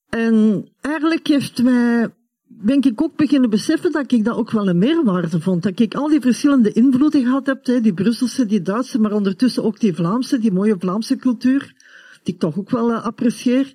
En 0.08 0.68
eigenlijk 0.80 1.26
heeft 1.26 1.62
mij, 1.62 2.14
ben 2.46 2.82
ik 2.82 3.02
ook 3.02 3.16
beginnen 3.16 3.50
beseffen 3.50 3.92
dat 3.92 4.12
ik 4.12 4.24
dat 4.24 4.36
ook 4.36 4.50
wel 4.50 4.68
een 4.68 4.78
meerwaarde 4.78 5.40
vond. 5.40 5.62
Dat 5.62 5.80
ik 5.80 5.94
al 5.94 6.08
die 6.08 6.20
verschillende 6.20 6.72
invloeden 6.72 7.22
gehad 7.22 7.46
heb, 7.46 7.66
hè, 7.66 7.80
die 7.80 7.94
Brusselse, 7.94 8.46
die 8.46 8.62
Duitse, 8.62 9.00
maar 9.00 9.12
ondertussen 9.12 9.64
ook 9.64 9.80
die 9.80 9.94
Vlaamse, 9.94 10.38
die 10.38 10.52
mooie 10.52 10.76
Vlaamse 10.78 11.16
cultuur, 11.16 11.74
die 12.22 12.34
ik 12.34 12.40
toch 12.40 12.58
ook 12.58 12.70
wel 12.70 12.90
uh, 12.90 13.04
apprecieer 13.04 13.74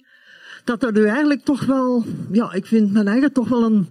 dat 0.69 0.83
er 0.83 0.91
nu 0.91 1.05
eigenlijk 1.05 1.43
toch 1.43 1.65
wel, 1.65 2.03
ja, 2.31 2.53
ik 2.53 2.65
vind 2.65 2.91
mijn 2.91 3.07
eigen 3.07 3.31
toch 3.31 3.47
wel 3.47 3.63
een, 3.63 3.87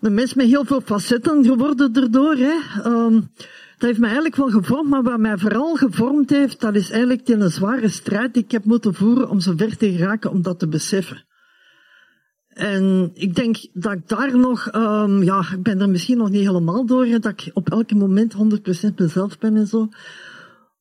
een 0.00 0.14
mens 0.14 0.34
met 0.34 0.46
heel 0.46 0.64
veel 0.64 0.80
facetten 0.80 1.44
geworden 1.44 1.94
erdoor. 1.94 2.36
Hè. 2.36 2.54
Um, 2.86 3.30
dat 3.78 3.90
heeft 3.90 3.98
mij 3.98 4.08
eigenlijk 4.08 4.36
wel 4.36 4.50
gevormd, 4.50 4.88
maar 4.88 5.02
wat 5.02 5.18
mij 5.18 5.38
vooral 5.38 5.74
gevormd 5.74 6.30
heeft, 6.30 6.60
dat 6.60 6.74
is 6.74 6.90
eigenlijk 6.90 7.28
een 7.28 7.50
zware 7.50 7.88
strijd 7.88 8.34
die 8.34 8.42
ik 8.42 8.50
heb 8.50 8.64
moeten 8.64 8.94
voeren 8.94 9.28
om 9.28 9.40
zo 9.40 9.52
ver 9.56 9.76
te 9.76 9.92
geraken 9.92 10.30
om 10.30 10.42
dat 10.42 10.58
te 10.58 10.68
beseffen. 10.68 11.24
En 12.48 13.10
ik 13.14 13.34
denk 13.34 13.56
dat 13.72 13.92
ik 13.92 14.08
daar 14.08 14.38
nog, 14.38 14.74
um, 14.74 15.22
ja, 15.22 15.44
ik 15.52 15.62
ben 15.62 15.80
er 15.80 15.88
misschien 15.88 16.18
nog 16.18 16.30
niet 16.30 16.46
helemaal 16.46 16.86
door, 16.86 17.06
dat 17.20 17.26
ik 17.26 17.50
op 17.52 17.70
elk 17.70 17.92
moment 17.92 18.34
100% 18.34 18.94
mezelf 18.96 19.38
ben 19.38 19.56
en 19.56 19.66
zo. 19.66 19.88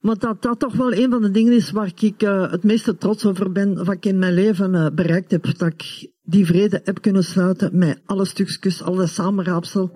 Maar 0.01 0.17
dat 0.17 0.41
dat 0.41 0.59
toch 0.59 0.75
wel 0.75 0.93
een 0.93 1.11
van 1.11 1.21
de 1.21 1.31
dingen 1.31 1.53
is 1.53 1.71
waar 1.71 1.91
ik 1.99 2.23
uh, 2.23 2.51
het 2.51 2.63
meeste 2.63 2.97
trots 2.97 3.25
over 3.25 3.51
ben, 3.51 3.85
wat 3.85 3.95
ik 3.95 4.05
in 4.05 4.19
mijn 4.19 4.33
leven 4.33 4.73
uh, 4.73 4.87
bereikt 4.93 5.31
heb. 5.31 5.57
Dat 5.57 5.73
ik 5.73 6.11
die 6.23 6.45
vrede 6.45 6.81
heb 6.83 7.01
kunnen 7.01 7.23
sluiten 7.23 7.77
met 7.77 8.01
alle 8.05 8.25
stukjes, 8.25 8.81
alle 8.81 9.07
samenraapsel, 9.07 9.91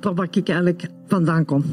van 0.00 0.14
waar 0.14 0.28
ik 0.30 0.48
eigenlijk 0.48 0.88
vandaan 1.06 1.44
kom. 1.44 1.64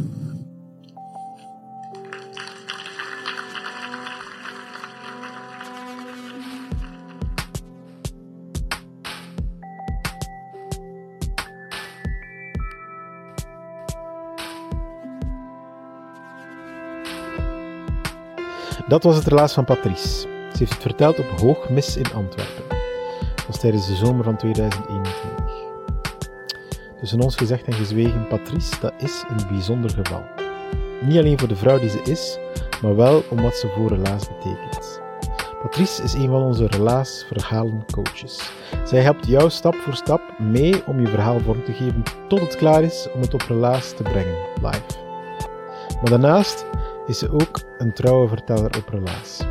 Dat 18.88 19.04
was 19.04 19.16
het 19.16 19.26
relaas 19.26 19.54
van 19.54 19.66
Patrice. 19.66 20.20
Ze 20.52 20.58
heeft 20.58 20.74
het 20.74 20.82
verteld 20.82 21.20
op 21.20 21.40
Hoogmis 21.40 21.98
in 21.98 22.14
Antwerpen. 22.14 22.64
Dat 23.36 23.46
was 23.48 23.60
tijdens 23.60 23.88
de 23.88 23.96
zomer 23.96 24.24
van 24.24 24.38
2021. 24.38 25.46
Tussen 27.00 27.20
ons 27.20 27.36
gezegd 27.36 27.66
en 27.66 27.74
gezwegen, 27.74 28.28
Patrice, 28.28 28.80
dat 28.82 28.94
is 28.98 29.24
een 29.30 29.48
bijzonder 29.48 29.90
geval. 29.90 30.24
Niet 31.02 31.18
alleen 31.18 31.40
voor 31.40 31.48
de 31.48 31.56
vrouw 31.56 31.80
die 31.80 31.90
ze 31.90 32.02
is, 32.02 32.38
maar 32.82 32.96
wel 32.96 33.24
om 33.30 33.42
wat 33.42 33.56
ze 33.56 33.68
voor 33.68 33.90
relaas 33.90 34.28
betekent. 34.28 35.02
Patrice 35.62 36.04
is 36.04 36.14
een 36.14 36.30
van 36.30 36.42
onze 36.42 36.68
relaas-verhalen 36.68 37.86
coaches. 37.92 38.52
Zij 38.84 39.02
helpt 39.02 39.28
jou 39.28 39.50
stap 39.50 39.76
voor 39.76 39.96
stap 39.96 40.22
mee 40.40 40.86
om 40.86 41.00
je 41.00 41.08
verhaal 41.08 41.40
vorm 41.40 41.64
te 41.64 41.74
geven 41.74 42.04
tot 42.28 42.40
het 42.40 42.56
klaar 42.56 42.84
is 42.84 43.08
om 43.14 43.22
het 43.22 43.34
op 43.34 43.42
relaas 43.42 43.92
te 43.92 44.04
brengen, 44.04 44.38
live. 44.62 45.04
Maar 46.02 46.10
daarnaast 46.10 46.66
is 47.08 47.20
ze 47.20 47.32
ook 47.32 47.60
een 47.78 47.94
trouwe 47.94 48.28
verteller 48.28 48.78
op 48.78 48.90
relaas. 48.90 49.42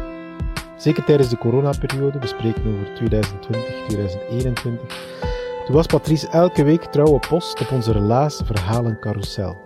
Zeker 0.77 1.05
tijdens 1.05 1.29
de 1.29 1.38
coronaperiode, 1.38 2.19
we 2.19 2.27
spreken 2.27 2.62
over 2.67 2.95
2020, 2.95 3.75
2021, 3.87 5.23
toen 5.67 5.75
was 5.75 5.87
Patrice 5.87 6.29
elke 6.29 6.64
week 6.64 6.83
trouwe 6.85 7.19
post 7.29 7.61
op 7.61 7.71
onze 7.71 7.93
Relaas 7.93 8.43
Verhalen 8.45 8.99
Carousel. 8.99 9.57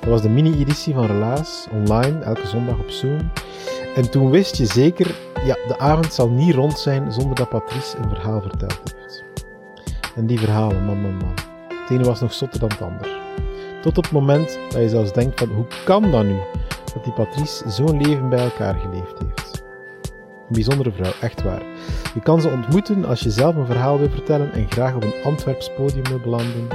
Dat 0.00 0.08
was 0.08 0.22
de 0.22 0.28
mini-editie 0.28 0.94
van 0.94 1.06
Relaas, 1.06 1.66
online, 1.72 2.18
elke 2.18 2.46
zondag 2.46 2.78
op 2.78 2.90
Zoom. 2.90 3.30
En 3.94 4.10
toen 4.10 4.30
wist 4.30 4.56
je 4.56 4.66
zeker, 4.66 5.14
ja, 5.44 5.54
de 5.68 5.78
avond 5.78 6.12
zal 6.12 6.28
niet 6.28 6.54
rond 6.54 6.78
zijn 6.78 7.12
zonder 7.12 7.34
dat 7.34 7.48
Patrice 7.48 7.96
een 7.96 8.08
verhaal 8.08 8.40
verteld 8.40 8.80
heeft. 8.84 9.24
En 10.16 10.26
die 10.26 10.38
verhalen, 10.38 10.84
man, 10.84 11.00
man, 11.00 11.16
man. 11.16 11.34
Het 11.68 11.90
ene 11.90 12.04
was 12.04 12.20
nog 12.20 12.32
zotter 12.32 12.60
dan 12.60 12.68
het 12.68 12.82
ander. 12.82 13.18
Tot 13.82 13.98
op 13.98 14.04
het 14.04 14.12
moment 14.12 14.58
dat 14.70 14.80
je 14.80 14.88
zelfs 14.88 15.12
denkt 15.12 15.38
van, 15.38 15.48
hoe 15.48 15.66
kan 15.84 16.10
dat 16.10 16.24
nu? 16.24 16.38
Dat 16.92 17.04
die 17.04 17.12
Patrice 17.12 17.70
zo'n 17.70 18.02
leven 18.02 18.28
bij 18.28 18.44
elkaar 18.44 18.74
geleefd 18.74 19.18
heeft. 19.18 19.62
Een 20.02 20.56
bijzondere 20.56 20.92
vrouw, 20.92 21.12
echt 21.20 21.42
waar. 21.42 21.62
Je 22.14 22.20
kan 22.22 22.40
ze 22.40 22.48
ontmoeten 22.48 23.04
als 23.04 23.20
je 23.20 23.30
zelf 23.30 23.56
een 23.56 23.66
verhaal 23.66 23.98
wil 23.98 24.10
vertellen 24.10 24.52
en 24.52 24.70
graag 24.70 24.94
op 24.94 25.02
een 25.02 25.22
Antwerps 25.24 25.74
podium 25.74 26.04
wil 26.04 26.20
belanden, 26.20 26.68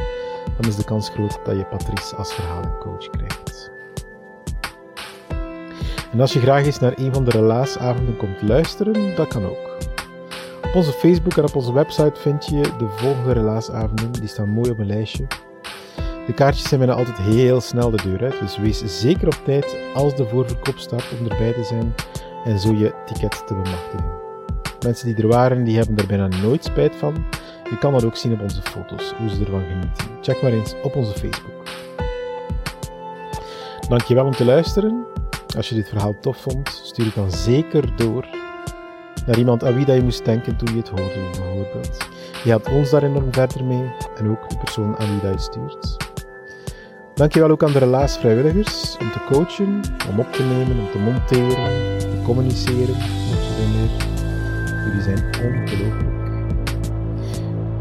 dan 0.57 0.67
is 0.67 0.75
de 0.75 0.83
kans 0.83 1.09
groot 1.09 1.39
dat 1.43 1.57
je 1.57 1.65
Patrice 1.65 2.15
als 2.15 2.33
verhalencoach 2.33 3.09
krijgt. 3.09 3.71
En 6.11 6.21
als 6.21 6.33
je 6.33 6.39
graag 6.39 6.65
eens 6.65 6.79
naar 6.79 6.93
een 6.95 7.13
van 7.13 7.23
de 7.23 7.31
relaasavonden 7.31 8.17
komt 8.17 8.41
luisteren, 8.41 9.15
dat 9.15 9.27
kan 9.27 9.45
ook. 9.45 9.77
Op 10.63 10.75
onze 10.75 10.91
Facebook 10.91 11.33
en 11.37 11.43
op 11.43 11.55
onze 11.55 11.73
website 11.73 12.19
vind 12.19 12.45
je 12.45 12.61
de 12.61 12.87
volgende 12.89 13.31
relaasavonden, 13.31 14.11
die 14.11 14.27
staan 14.27 14.49
mooi 14.49 14.69
op 14.71 14.79
een 14.79 14.85
lijstje. 14.85 15.27
De 16.25 16.33
kaartjes 16.33 16.67
zijn 16.67 16.79
bijna 16.79 16.95
altijd 16.95 17.17
heel 17.17 17.61
snel 17.61 17.89
de 17.89 18.01
deur 18.03 18.23
uit, 18.23 18.39
dus 18.39 18.57
wees 18.57 19.01
zeker 19.01 19.27
op 19.27 19.41
tijd 19.43 19.75
als 19.93 20.15
de 20.15 20.27
voorverkoop 20.27 20.77
start 20.77 21.05
om 21.19 21.27
erbij 21.27 21.53
te 21.53 21.63
zijn 21.63 21.93
en 22.45 22.59
zo 22.59 22.73
je 22.73 22.93
ticket 23.05 23.47
te 23.47 23.53
bemachtigen. 23.53 24.13
Mensen 24.85 25.07
die 25.07 25.23
er 25.23 25.27
waren, 25.27 25.63
die 25.63 25.77
hebben 25.77 25.97
er 25.97 26.07
bijna 26.07 26.27
nooit 26.27 26.63
spijt 26.63 26.95
van. 26.95 27.25
Je 27.69 27.77
kan 27.77 27.93
dat 27.93 28.05
ook 28.05 28.15
zien 28.15 28.33
op 28.33 28.41
onze 28.41 28.61
foto's, 28.61 29.13
hoe 29.17 29.29
ze 29.29 29.39
ervan 29.39 29.63
genieten. 29.69 30.05
Check 30.21 30.41
maar 30.41 30.51
eens 30.51 30.75
op 30.83 30.95
onze 30.95 31.11
Facebook. 31.11 31.63
Dankjewel 33.89 34.25
om 34.25 34.31
te 34.31 34.45
luisteren. 34.45 35.05
Als 35.57 35.69
je 35.69 35.75
dit 35.75 35.89
verhaal 35.89 36.15
tof 36.21 36.37
vond, 36.37 36.81
stuur 36.83 37.05
het 37.05 37.15
dan 37.15 37.31
zeker 37.31 37.95
door 37.95 38.25
naar 39.25 39.37
iemand 39.37 39.63
aan 39.63 39.75
wie 39.75 39.85
dat 39.85 39.95
je 39.95 40.03
moest 40.03 40.25
denken 40.25 40.57
toen 40.57 40.73
je 40.73 40.79
het 40.79 40.89
hoorde, 40.89 41.29
bijvoorbeeld. 41.31 41.97
Je 42.43 42.49
helpt 42.49 42.67
ons 42.67 42.89
daar 42.89 43.03
enorm 43.03 43.33
verder 43.33 43.63
mee 43.63 43.91
en 44.15 44.29
ook 44.29 44.49
de 44.49 44.57
persoon 44.57 44.97
aan 44.97 45.09
wie 45.09 45.21
dat 45.21 45.33
je 45.33 45.39
stuurt. 45.39 46.04
Dankjewel 47.15 47.49
ook 47.49 47.63
aan 47.63 47.71
de 47.71 47.79
relaasvrijwilligers 47.79 48.97
om 48.97 49.11
te 49.11 49.19
coachen, 49.31 49.81
om 50.09 50.19
op 50.19 50.33
te 50.33 50.43
nemen, 50.43 50.79
om 50.79 50.91
te 50.91 50.97
monteren, 50.97 51.99
te 51.99 52.21
communiceren, 52.23 52.95
meer. 52.95 53.89
Jullie 54.85 55.01
zijn 55.01 55.17
ongelooflijk. 55.17 56.13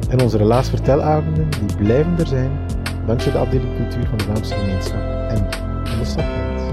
En 0.09 0.21
onze 0.21 0.37
relaasvertelavonden, 0.37 1.51
die 1.51 1.77
blijven 1.77 2.19
er 2.19 2.27
zijn, 2.27 2.51
dankzij 3.07 3.33
de 3.33 3.39
afdeling 3.39 3.77
cultuur 3.77 4.07
van 4.09 4.19
de 4.19 4.25
Vlaamse 4.25 4.55
gemeenschap 4.55 5.03
en 5.29 5.47
van 5.85 5.99
de. 5.99 6.64